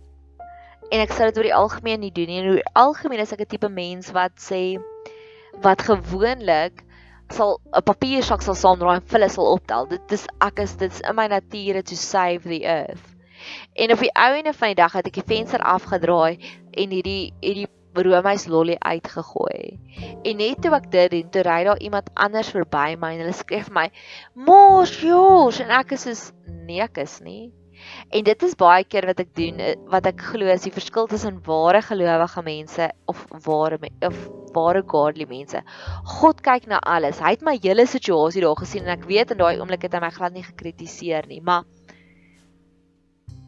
en 0.91 0.99
ek 1.01 1.11
sou 1.11 1.25
dit 1.27 1.37
oor 1.37 1.49
die 1.49 1.57
algemeen 1.57 1.99
nie 1.99 2.11
doen 2.11 2.27
nie. 2.27 2.39
En 2.39 2.49
oor 2.49 2.63
algemeen 2.73 3.19
is 3.19 3.33
ek 3.33 3.41
'n 3.41 3.51
tipe 3.51 3.69
mens 3.69 4.11
wat 4.11 4.37
sê 4.39 4.79
wat 5.61 5.81
gewoonlik 5.81 6.86
sal 7.33 7.59
'n 7.75 7.83
papiersak 7.83 8.41
sal 8.41 8.55
saamdraai 8.55 8.97
en 8.99 9.07
hulle 9.13 9.29
sal 9.29 9.51
optel. 9.53 9.87
Dit 9.93 10.11
is 10.11 10.25
ek 10.41 10.59
is 10.59 10.75
dit's 10.75 11.01
in 11.01 11.15
my 11.15 11.27
nature 11.27 11.81
to 11.81 11.95
save 11.95 12.43
the 12.43 12.65
earth. 12.65 13.15
En 13.75 13.91
op 13.91 13.99
die 13.99 14.13
ou 14.13 14.33
ene 14.35 14.53
van 14.53 14.73
die 14.73 14.81
dag 14.81 14.93
het 14.93 15.07
ek 15.07 15.19
die 15.19 15.27
venster 15.35 15.61
afgedraai 15.61 16.39
en 16.71 16.95
hierdie 16.95 17.33
hierdie 17.41 17.67
roomys 17.97 18.45
lolly 18.45 18.75
uitgegooi. 18.79 19.79
En 20.23 20.37
net 20.37 20.61
toe 20.61 20.73
ek 20.77 20.89
dit 20.93 21.11
doen, 21.11 21.29
toe 21.33 21.43
ry 21.47 21.63
daar 21.65 21.81
iemand 21.81 22.09
anders 22.13 22.51
verby 22.53 22.95
my 22.99 23.13
en 23.15 23.23
hulle 23.25 23.33
skryf 23.33 23.71
my: 23.73 23.89
"Mos, 24.33 24.99
Jos." 25.01 25.59
En 25.59 25.73
ek 25.79 25.95
is 25.97 26.05
so 26.05 26.33
nee, 26.45 26.81
ek 26.81 26.97
is 26.97 27.19
nie. 27.21 27.51
En 28.09 28.23
dit 28.23 28.43
is 28.43 28.55
baie 28.55 28.83
keer 28.83 29.07
wat 29.09 29.19
ek 29.23 29.33
doen 29.35 29.59
eh, 29.59 29.75
wat 29.91 30.09
ek 30.09 30.21
glo 30.31 30.49
is 30.53 30.65
die 30.67 30.73
verskil 30.75 31.07
tussen 31.07 31.41
ware 31.45 31.81
gelowige 31.81 32.43
mense 32.43 32.89
of 33.05 33.25
ware 33.45 33.79
of 34.07 34.21
ware 34.55 34.83
godly 34.83 35.27
mense. 35.29 35.61
God 36.19 36.41
kyk 36.41 36.67
na 36.67 36.79
alles. 36.79 37.19
Hy 37.19 37.35
het 37.35 37.45
my 37.45 37.57
hele 37.61 37.87
situasie 37.87 38.41
daar 38.45 38.57
gesien 38.59 38.87
en 38.87 38.95
ek 38.97 39.07
weet 39.09 39.31
in 39.35 39.41
daai 39.41 39.59
oomblik 39.59 39.87
het 39.87 39.97
hy 39.97 40.03
my 40.03 40.13
glad 40.15 40.33
nie 40.33 40.45
gekritiseer 40.47 41.27
nie, 41.27 41.41
maar 41.41 41.65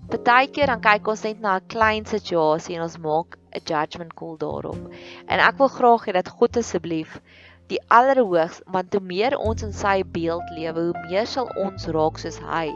Partykeer 0.09 0.71
dan 0.71 0.79
kyk 0.81 1.07
ons 1.11 1.21
net 1.21 1.41
na 1.41 1.51
'n 1.57 1.67
klein 1.69 2.05
situasie 2.09 2.75
en 2.75 2.81
ons 2.81 2.97
maak 2.97 3.37
'n 3.53 3.61
judgement 3.61 4.13
call 4.17 4.37
daarop. 4.41 4.81
En 5.27 5.39
ek 5.39 5.57
wil 5.59 5.69
graag 5.69 6.05
hê 6.07 6.13
dat 6.17 6.29
God 6.39 6.57
asseblief 6.57 7.21
die 7.69 7.79
allerhoogste 7.93 8.63
want 8.73 8.93
hoe 8.93 9.03
meer 9.05 9.35
ons 9.37 9.63
in 9.65 9.73
sy 9.75 10.01
beeld 10.15 10.49
lewe, 10.57 10.89
hoe 10.89 11.05
meer 11.09 11.27
sal 11.29 11.49
ons 11.61 11.87
raak 11.93 12.17
soos 12.21 12.39
hy. 12.41 12.69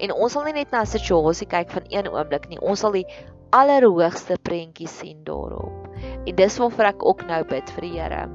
En 0.00 0.14
ons 0.16 0.32
sal 0.32 0.46
nie 0.48 0.56
net 0.60 0.72
na 0.72 0.82
'n 0.82 0.92
situasie 0.96 1.46
kyk 1.46 1.70
van 1.76 1.84
een 1.92 2.08
oomblik 2.08 2.48
nie, 2.48 2.60
ons 2.60 2.80
sal 2.80 2.96
die 2.96 3.06
allerhoogste 3.52 4.38
prentjie 4.42 4.88
sien 4.88 5.24
daarop. 5.24 5.88
En 6.26 6.36
dis 6.36 6.58
waarvoor 6.58 6.84
ek 6.92 7.04
ook 7.04 7.26
nou 7.26 7.42
bid 7.44 7.70
vir 7.76 7.86
die 7.88 7.98
Here. 7.98 8.28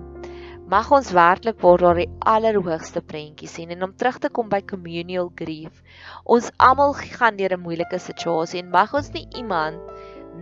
Mag 0.68 0.92
ons 0.92 1.12
werklik 1.14 1.60
waar 1.62 1.78
daar 1.78 1.96
die 2.02 2.10
allerhoogste 2.20 3.02
prentjie 3.02 3.48
sien 3.48 3.70
en 3.72 3.84
om 3.84 3.94
terug 3.94 4.20
te 4.20 4.30
kom 4.30 4.50
by 4.50 4.62
communal 4.62 5.32
grief. 5.36 5.82
Ons 6.26 6.52
almal 6.58 6.94
gaan 6.94 7.38
deur 7.38 7.54
'n 7.54 7.62
moeilike 7.62 8.00
situasie 8.00 8.60
en 8.60 8.70
mag 8.70 8.94
ons 8.94 9.12
nie 9.14 9.28
iemand 9.36 9.78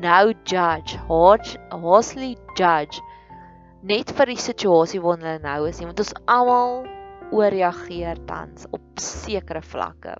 nou 0.02 0.34
judge, 0.44 0.98
harshly 1.08 2.38
judge 2.56 3.02
net 3.84 4.14
vir 4.16 4.32
die 4.32 4.40
situasie 4.40 5.02
waarin 5.04 5.26
hulle 5.28 5.44
nou 5.44 5.68
is 5.68 5.80
nie 5.80 5.90
want 5.90 6.00
ons 6.04 6.14
almal 6.32 6.84
ooreageer 7.34 8.22
tans 8.30 8.68
op 8.72 9.02
sekere 9.02 9.64
vlakke. 9.66 10.16